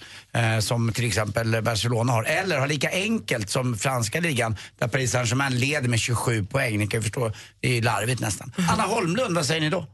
som 0.61 0.93
till 0.93 1.07
exempel 1.07 1.61
Barcelona 1.61 2.13
har. 2.13 2.23
Eller 2.23 2.59
har 2.59 2.67
lika 2.67 2.89
enkelt 2.89 3.49
som 3.49 3.77
franska 3.77 4.19
ligan 4.19 4.55
där 4.79 4.87
Paris 4.87 5.11
Saint-Germain 5.11 5.59
leder 5.59 5.89
med 5.89 5.99
27 5.99 6.45
poäng. 6.45 6.77
Ni 6.77 6.87
kan 6.87 6.99
ju 6.99 7.03
förstå, 7.03 7.31
det 7.59 7.67
är 7.67 7.73
ju 7.73 7.81
larvigt 7.81 8.21
nästan. 8.21 8.51
Anna 8.69 8.83
Holmlund, 8.83 9.35
vad 9.35 9.45
säger 9.45 9.61
ni 9.61 9.69
då? 9.69 9.87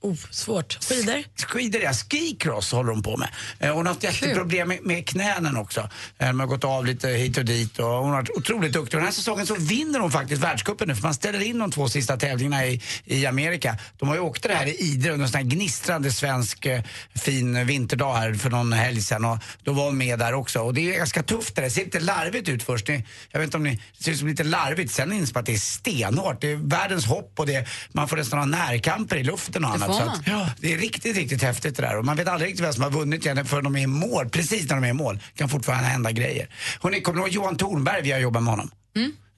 Oh, 0.00 0.14
svårt. 0.30 0.78
Skidor? 0.84 1.24
Skidor, 1.46 1.82
ja. 1.82 1.92
Skicross 1.92 2.72
håller 2.72 2.92
hon 2.92 3.02
på 3.02 3.16
med. 3.16 3.28
Eh, 3.58 3.74
Hon 3.74 3.86
har 3.86 3.92
haft 3.94 4.04
jätteproblem 4.04 4.68
med, 4.68 4.78
med 4.82 5.06
knänen 5.08 5.56
också. 5.56 5.80
Eh, 6.18 6.26
De 6.26 6.40
har 6.40 6.46
gått 6.46 6.64
av 6.64 6.86
lite 6.86 7.08
hit 7.08 7.38
och 7.38 7.44
dit 7.44 7.78
och 7.78 7.84
hon 7.86 8.08
har 8.10 8.16
varit 8.16 8.30
otroligt 8.30 8.72
duktig. 8.72 8.94
Och 8.94 9.00
Den 9.00 9.04
här 9.06 9.12
säsongen 9.12 9.46
så 9.46 9.54
vinner 9.54 9.98
hon 10.00 10.10
faktiskt 10.10 10.42
världscupen 10.42 10.88
nu 10.88 10.94
för 10.94 11.02
man 11.02 11.14
ställer 11.14 11.40
in 11.42 11.58
de 11.58 11.70
två 11.70 11.88
sista 11.88 12.16
tävlingarna 12.16 12.66
i, 12.66 12.80
i 13.04 13.26
Amerika. 13.26 13.78
De 13.98 14.08
har 14.08 14.14
ju 14.16 14.20
åkt 14.20 14.42
det 14.42 14.54
här 14.54 14.66
i 14.66 14.76
Idre 14.76 15.12
under 15.12 15.24
en 15.26 15.30
sån 15.32 15.38
här 15.38 15.46
gnistrande 15.46 16.12
svensk 16.12 16.66
eh, 16.66 16.82
fin 17.14 17.66
vinterdag 17.66 18.14
här 18.14 18.34
för 18.34 18.50
någon 18.50 18.72
helg 18.72 19.00
sedan 19.02 19.24
och 19.24 19.38
då 19.62 19.72
var 19.72 19.84
hon 19.84 19.98
med 19.98 20.18
där 20.18 20.34
också. 20.34 20.60
Och 20.60 20.74
det 20.74 20.94
är 20.94 20.98
ganska 20.98 21.22
tufft 21.22 21.54
det 21.54 21.60
där. 21.62 21.68
Det 21.68 21.74
ser 21.74 21.84
lite 21.84 22.00
larvigt 22.00 22.48
ut 22.48 22.62
först. 22.62 22.88
Ni, 22.88 23.04
jag 23.30 23.40
vet 23.40 23.46
inte 23.46 23.56
om 23.56 23.62
ni, 23.62 23.80
det 23.98 24.04
ser 24.04 24.12
ut 24.12 24.18
som 24.18 24.28
lite 24.28 24.44
larvigt. 24.44 24.92
Sen 24.92 25.12
inser 25.12 25.34
man 25.34 25.40
att 25.40 25.46
det 25.46 25.54
är 25.54 25.58
stenhårt. 25.58 26.40
Det 26.40 26.50
är 26.52 26.56
världens 26.56 27.04
hopp 27.06 27.32
och 27.36 27.46
det, 27.46 27.66
man 27.92 28.08
får 28.08 28.16
nästan 28.16 28.38
ha 28.38 28.46
närkamper 28.46 29.16
i 29.16 29.22
luften 29.24 29.64
och 29.64 29.70
annat. 29.70 29.85
Får 29.86 29.94
Så 29.94 30.10
att, 30.10 30.20
ja, 30.26 30.50
det 30.60 30.72
är 30.72 30.78
riktigt, 30.78 31.16
riktigt 31.16 31.42
häftigt 31.42 31.76
det 31.76 31.82
där. 31.82 31.98
Och 31.98 32.04
man 32.04 32.16
vet 32.16 32.28
aldrig 32.28 32.48
riktigt 32.50 32.64
vem 32.66 32.72
som 32.72 32.82
har 32.82 32.90
vunnit 32.90 33.24
igen 33.26 33.44
förrän 33.46 33.64
de 33.64 33.76
är 33.76 33.80
i 33.80 33.86
mål. 33.86 34.28
Precis 34.28 34.68
när 34.68 34.74
de 34.76 34.84
är 34.84 34.88
i 34.88 34.92
mål 34.92 35.20
kan 35.36 35.48
fortfarande 35.48 35.84
hända 35.88 36.12
grejer. 36.12 36.48
Hörrni, 36.82 37.00
kommer 37.00 37.18
ni 37.18 37.22
ihåg 37.24 37.32
Johan 37.34 37.56
Thornberg? 37.56 38.02
Vi 38.02 38.12
har 38.12 38.18
jobbat 38.18 38.42
med 38.42 38.50
honom. 38.52 38.70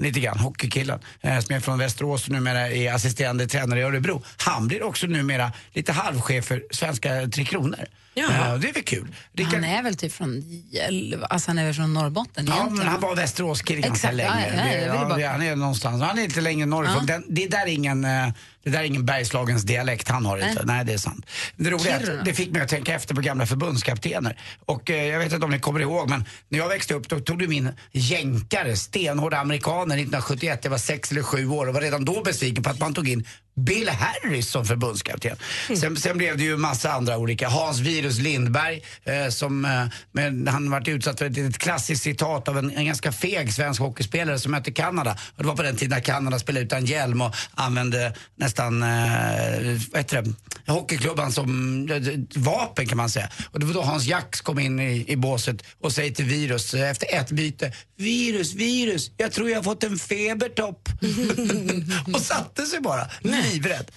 Lite 0.01 0.21
grann, 0.21 0.39
hockeykillen. 0.39 1.01
Eh, 1.21 1.39
som 1.41 1.55
är 1.55 1.61
från 1.61 1.79
Västerås 1.79 2.25
och 2.25 2.31
numera 2.33 2.69
är 2.71 2.93
assisterande 2.93 3.47
tränare 3.47 3.81
i 3.81 3.83
Örebro. 3.83 4.23
Han 4.37 4.69
blir 4.69 4.83
också 4.83 5.07
numera 5.07 5.53
lite 5.73 5.93
halvchef 5.93 6.45
för 6.45 6.65
svenska 6.71 7.29
Tre 7.35 7.45
Kronor. 7.45 7.85
Jaha. 8.15 8.53
Eh, 8.55 8.59
det 8.59 8.69
är 8.69 8.73
väl 8.73 8.83
kul. 8.83 9.15
Rickard- 9.33 9.55
Han 9.55 9.65
är 9.65 9.83
väl 9.83 9.97
typ 9.97 10.13
från 10.13 10.43
alltså 11.31 11.51
han 11.51 11.59
är 11.59 11.65
väl 11.65 11.75
från 11.75 11.95
Norrbotten 11.95 12.47
Ja, 12.47 12.53
egentligen. 12.55 12.79
men 12.79 12.87
han 12.89 13.01
var 13.01 13.17
Västeråskille 13.17 13.81
ganska 13.81 14.11
länge. 14.11 14.47
ja, 14.57 14.65
ja, 14.73 14.87
Det- 14.87 14.93
ville 14.93 15.07
bara- 15.07 15.29
han 15.33 15.43
är 15.43 15.57
någonstans, 15.57 16.03
han 16.03 16.19
är 16.19 16.23
lite 16.23 16.41
längre 16.41 16.67
norrifrån. 16.67 17.05
Ja. 17.09 17.15
Den, 17.15 17.25
det, 17.29 17.47
där 17.49 17.63
är 17.63 17.67
ingen, 17.67 18.05
eh, 18.05 18.29
det 18.71 18.77
där 18.77 18.81
är 18.81 18.85
ingen 18.85 19.05
Bergslagens 19.05 19.63
dialekt 19.63 20.09
han 20.09 20.27
har 20.27 20.37
inte. 20.37 20.65
Nej. 20.65 20.77
Nej, 20.77 20.85
det 20.85 20.93
är 20.93 20.99
sant. 20.99 21.27
Det 21.57 21.71
roliga 21.71 22.01
är 22.01 22.19
att 22.19 22.25
det 22.25 22.35
fick 22.35 22.51
mig 22.51 22.63
att 22.63 22.69
tänka 22.69 22.95
efter 22.95 23.15
på 23.15 23.21
gamla 23.21 23.47
förbundskaptener. 23.47 24.39
Och 24.65 24.91
eh, 24.91 25.07
jag 25.07 25.19
vet 25.19 25.33
inte 25.33 25.45
om 25.45 25.51
ni 25.51 25.59
kommer 25.59 25.81
ihåg, 25.81 26.11
men 26.11 26.25
när 26.49 26.59
jag 26.59 26.69
växte 26.69 26.95
upp 26.95 27.09
då 27.09 27.21
tog 27.21 27.39
du 27.39 27.49
min 27.49 27.71
jänkare, 27.93 28.77
stenhårda 28.77 29.39
amerikaner 29.39 29.95
1971. 29.95 30.61
Jag 30.63 30.71
var 30.71 30.79
sex 30.79 31.11
eller 31.11 31.23
sju 31.23 31.49
år 31.49 31.67
och 31.67 31.75
var 31.75 31.81
redan 31.81 32.05
då 32.05 32.23
besviken 32.23 32.63
på 32.63 32.71
att 32.71 32.81
man 32.81 32.95
tog 32.95 33.09
in 33.09 33.27
Bill 33.59 33.89
Harris 33.89 34.51
som 34.51 34.65
förbundskapten. 34.65 35.37
Mm. 35.69 35.81
Sen, 35.81 35.97
sen 35.97 36.19
blev 36.19 36.37
det 36.37 36.43
ju 36.43 36.57
massa 36.57 36.93
andra 36.93 37.19
olika. 37.19 37.49
Hans 37.49 37.79
Virus 37.79 38.19
Lindberg 38.19 38.83
eh, 39.05 39.29
som, 39.29 39.65
eh, 39.65 39.87
men 40.13 40.49
han 40.49 40.71
varit 40.71 40.89
utsatt 40.89 41.19
för 41.19 41.27
ett, 41.27 41.39
ett 41.39 41.59
klassiskt 41.59 42.03
citat 42.03 42.49
av 42.49 42.59
en, 42.59 42.77
en 42.77 42.87
ganska 42.87 43.13
feg 43.13 43.53
svensk 43.53 43.81
hockeyspelare 43.81 44.39
som 44.39 44.53
mötte 44.53 44.73
Kanada. 44.73 45.19
Och 45.37 45.43
det 45.43 45.49
var 45.49 45.57
på 45.57 45.63
den 45.63 45.77
tiden 45.77 45.95
när 45.97 46.05
Kanada 46.05 46.39
spelade 46.39 46.65
utan 46.65 46.85
hjälm 46.85 47.21
och 47.21 47.35
använde 47.55 48.15
nästan, 48.37 48.58
eh, 48.65 49.81
vad 49.91 50.01
heter 50.01 50.23
det, 50.23 50.73
hockeyklubban 50.73 51.33
som 51.33 51.81
eh, 51.91 52.41
vapen 52.43 52.87
kan 52.87 52.97
man 52.97 53.11
säga. 53.11 53.31
Och 53.51 53.61
det 53.61 53.67
var 53.67 53.75
då 53.75 53.83
Hans 53.83 54.07
Jax 54.07 54.41
kom 54.41 54.59
in 54.59 54.81
i, 54.81 55.05
i 55.09 55.17
båset 55.17 55.65
och 55.81 55.93
säger 55.93 56.11
till 56.11 56.25
Virus 56.25 56.75
eh, 56.75 56.91
efter 56.91 57.15
ett 57.15 57.31
byte, 57.31 57.73
Virus, 57.97 58.55
Virus, 58.55 59.11
jag 59.17 59.33
tror 59.33 59.51
jag 59.51 59.57
har 59.57 59.63
fått 59.63 59.85
en 59.85 59.99
febertopp. 59.99 60.89
och 62.15 62.21
satte 62.21 62.67
sig 62.67 62.81
bara, 62.81 63.11
livrädd. 63.21 63.91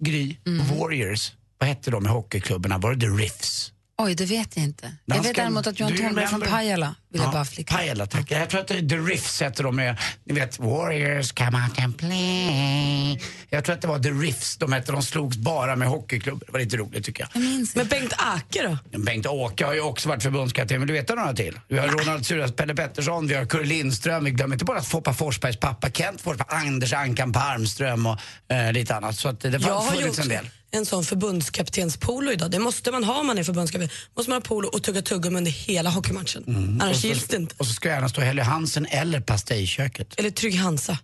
Gry, 0.00 0.36
Warriors, 0.44 1.32
vad 1.58 1.68
hette 1.68 1.90
de 1.90 2.06
i 2.06 2.08
hockeyklubbarna? 2.08 2.78
Var 2.78 2.94
det 2.94 3.00
The 3.00 3.06
Riffs? 3.06 3.72
Oj, 4.02 4.14
det 4.14 4.24
vet 4.24 4.56
jag 4.56 4.64
inte. 4.64 4.92
När 5.04 5.16
Jag 5.16 5.22
vet 5.22 5.32
ska- 5.32 5.42
däremot 5.42 5.66
att 5.66 5.80
Johan 5.80 5.96
Thornberg 5.96 6.26
från 6.26 6.40
Pajala 6.40 6.94
vill 7.12 7.20
jag 7.20 7.28
Ja, 7.28 7.32
bara 7.32 7.44
flika. 7.44 7.74
Pajala, 7.76 8.06
tack. 8.06 8.30
Jag 8.30 8.50
tror 8.50 8.60
att 8.60 8.68
The 8.68 8.74
Riffs 8.96 9.42
heter 9.42 9.64
de 9.64 9.76
med, 9.76 9.96
ni 10.24 10.34
vet, 10.34 10.58
Warriors 10.58 11.32
come 11.32 11.58
out 11.64 11.78
and 11.84 11.98
play. 11.98 13.20
Jag 13.50 13.64
tror 13.64 13.74
att 13.76 13.82
det 13.82 13.88
var 13.88 13.98
The 13.98 14.10
Riffs 14.10 14.56
de 14.56 14.72
hette, 14.72 14.92
de 14.92 15.02
slogs 15.02 15.36
bara 15.36 15.76
med 15.76 15.88
hockeyklubbor. 15.88 16.46
Det 16.46 16.52
var 16.52 16.60
lite 16.60 16.76
roligt 16.76 17.04
tycker 17.04 17.28
jag. 17.32 17.42
Men 17.74 17.86
Bengt 17.88 18.12
Ake 18.18 18.78
då? 18.92 18.98
Bengt-Åke 18.98 19.64
har 19.66 19.74
ju 19.74 19.80
också 19.80 20.08
varit 20.08 20.22
förbundskapten, 20.22 20.78
vill 20.80 20.88
du 20.88 20.94
veta 20.94 21.14
några 21.14 21.32
till? 21.34 21.60
Vi 21.68 21.78
har 21.78 21.88
Ronald 21.88 22.26
Suras, 22.26 22.52
Pelle 22.56 22.74
Pettersson, 22.74 23.26
vi 23.26 23.34
har 23.34 23.44
Kurre 23.44 23.64
Lindström, 23.64 24.24
vi 24.24 24.30
glömmer 24.30 24.54
inte 24.54 24.64
bara 24.64 24.82
Foppa 24.82 25.14
Forsbergs 25.14 25.56
pappa 25.56 25.90
Kent 25.90 26.20
Forsberg, 26.20 26.46
Anders 26.50 26.92
Ankan 26.92 27.32
Palmström 27.32 28.06
och 28.06 28.18
eh, 28.52 28.72
lite 28.72 28.94
annat. 28.96 29.16
Så 29.16 29.28
att 29.28 29.40
det 29.40 29.48
Jag 29.48 29.60
har 29.60 29.74
har 29.74 29.82
funnits 29.92 30.06
gjort 30.06 30.18
en 30.18 30.28
del. 30.28 30.48
En 30.70 30.86
sån 30.86 31.04
förbundskaptenspolo 31.04 32.32
idag. 32.32 32.50
Det 32.50 32.58
måste 32.58 32.90
man 32.90 33.04
ha 33.04 33.20
om 33.20 33.26
man 33.26 33.38
är 33.38 33.44
förbundskapten. 33.44 33.90
måste 34.16 34.30
man 34.30 34.36
ha 34.36 34.48
polo 34.48 34.68
och 34.68 34.82
tugga 34.82 35.02
tuggummi 35.02 35.38
under 35.38 35.50
hela 35.50 35.90
hockeymatchen. 35.90 36.44
Mm. 36.46 36.80
Annars 36.80 37.04
gills 37.04 37.24
det 37.28 37.36
inte. 37.36 37.54
Och 37.58 37.66
så 37.66 37.72
ska 37.72 37.88
gärna 37.88 38.08
stå 38.08 38.20
Helly 38.20 38.42
Hansen 38.42 38.86
eller 38.86 39.20
Pastejköket. 39.20 40.14
Eller 40.18 40.30
Trygg 40.30 40.56
Hansa. 40.56 40.98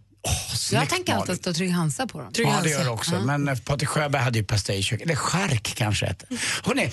jag 0.72 0.88
tänker 0.88 1.14
alltid 1.14 1.32
att 1.32 1.40
stå 1.40 1.52
Trygg 1.52 1.70
Hansa 1.70 2.06
på 2.06 2.18
dem. 2.18 2.32
ja, 2.36 2.60
det 2.62 2.70
gör 2.70 2.84
det 2.84 2.90
också. 2.90 3.20
Men 3.20 3.48
eh, 3.48 3.58
Patrik 3.58 3.88
Sjöberg 3.88 4.22
hade 4.22 4.38
ju 4.38 4.44
pastejkök, 4.44 5.00
eller 5.00 5.14
chark 5.16 5.74
kanske 5.76 6.06
hette. 6.06 6.26
Hörrni, 6.64 6.92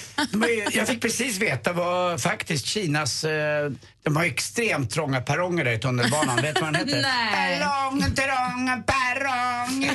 jag 0.73 0.87
fick 0.87 1.01
precis 1.01 1.37
veta 1.37 1.73
vad 1.73 2.21
faktiskt 2.21 2.65
Kinas, 2.65 3.23
eh, 3.23 3.71
de 4.03 4.15
har 4.15 4.23
extremt 4.23 4.91
trånga 4.91 5.21
perronger 5.21 5.65
där 5.65 5.71
i 5.71 5.79
tunnelbanan. 5.79 6.41
Vet 6.41 6.55
du 6.55 6.61
vad 6.61 6.73
den 6.73 6.87
heter? 6.87 7.01
Nej. 7.31 7.59
Perrong, 7.59 8.01
trång, 8.01 8.83
perrong. 8.83 9.89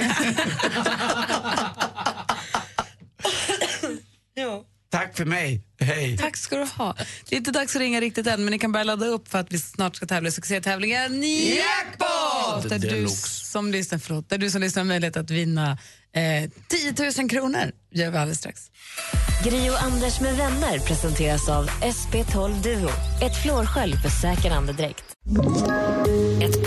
ja. 4.35 4.65
Tack 4.91 5.17
för 5.17 5.25
mig, 5.25 5.61
hej. 5.81 6.19
Tack 6.19 6.37
ska 6.37 6.57
du 6.57 6.65
ha. 6.65 6.97
Det 7.29 7.35
är 7.35 7.39
inte 7.39 7.51
dags 7.51 7.77
att 7.77 7.81
ringa 7.81 8.01
riktigt 8.01 8.27
än, 8.27 8.45
men 8.45 8.51
ni 8.51 8.59
kan 8.59 8.73
börja 8.73 8.85
ladda 8.85 9.07
upp 9.07 9.29
för 9.29 9.39
att 9.39 9.53
vi 9.53 9.59
snart 9.59 9.97
ska 9.97 10.07
tävla 10.07 10.29
i 10.29 10.33
succétävlingen 10.33 11.23
Jackpot! 11.23 12.69
Där 12.69 12.79
du, 12.79 13.09
som 13.09 13.71
lyssnar, 13.73 13.99
förlåt, 13.99 14.29
där 14.29 14.39
du 14.39 14.51
som 14.51 14.61
lyssnar 14.61 14.83
har 14.83 14.89
möjlighet 14.89 15.17
att 15.17 15.31
vinna 15.31 15.79
eh, 16.12 16.51
10 16.69 17.12
000 17.19 17.31
kronor. 17.31 17.73
gör 17.91 18.11
vi 18.11 18.19
alldeles 18.19 18.39
strax. 18.39 18.71
Gri 19.45 19.71
och 19.71 19.83
Anders 19.83 20.21
med 20.21 20.37
vänner 20.37 20.79
presenteras 20.79 21.49
av 21.49 21.69
SP12 21.69 22.62
Duo. 22.62 22.91
Ett 23.23 23.43
flårskölj 23.43 23.97
för 23.97 24.09
säker 24.09 24.51
andedräkt. 24.51 25.05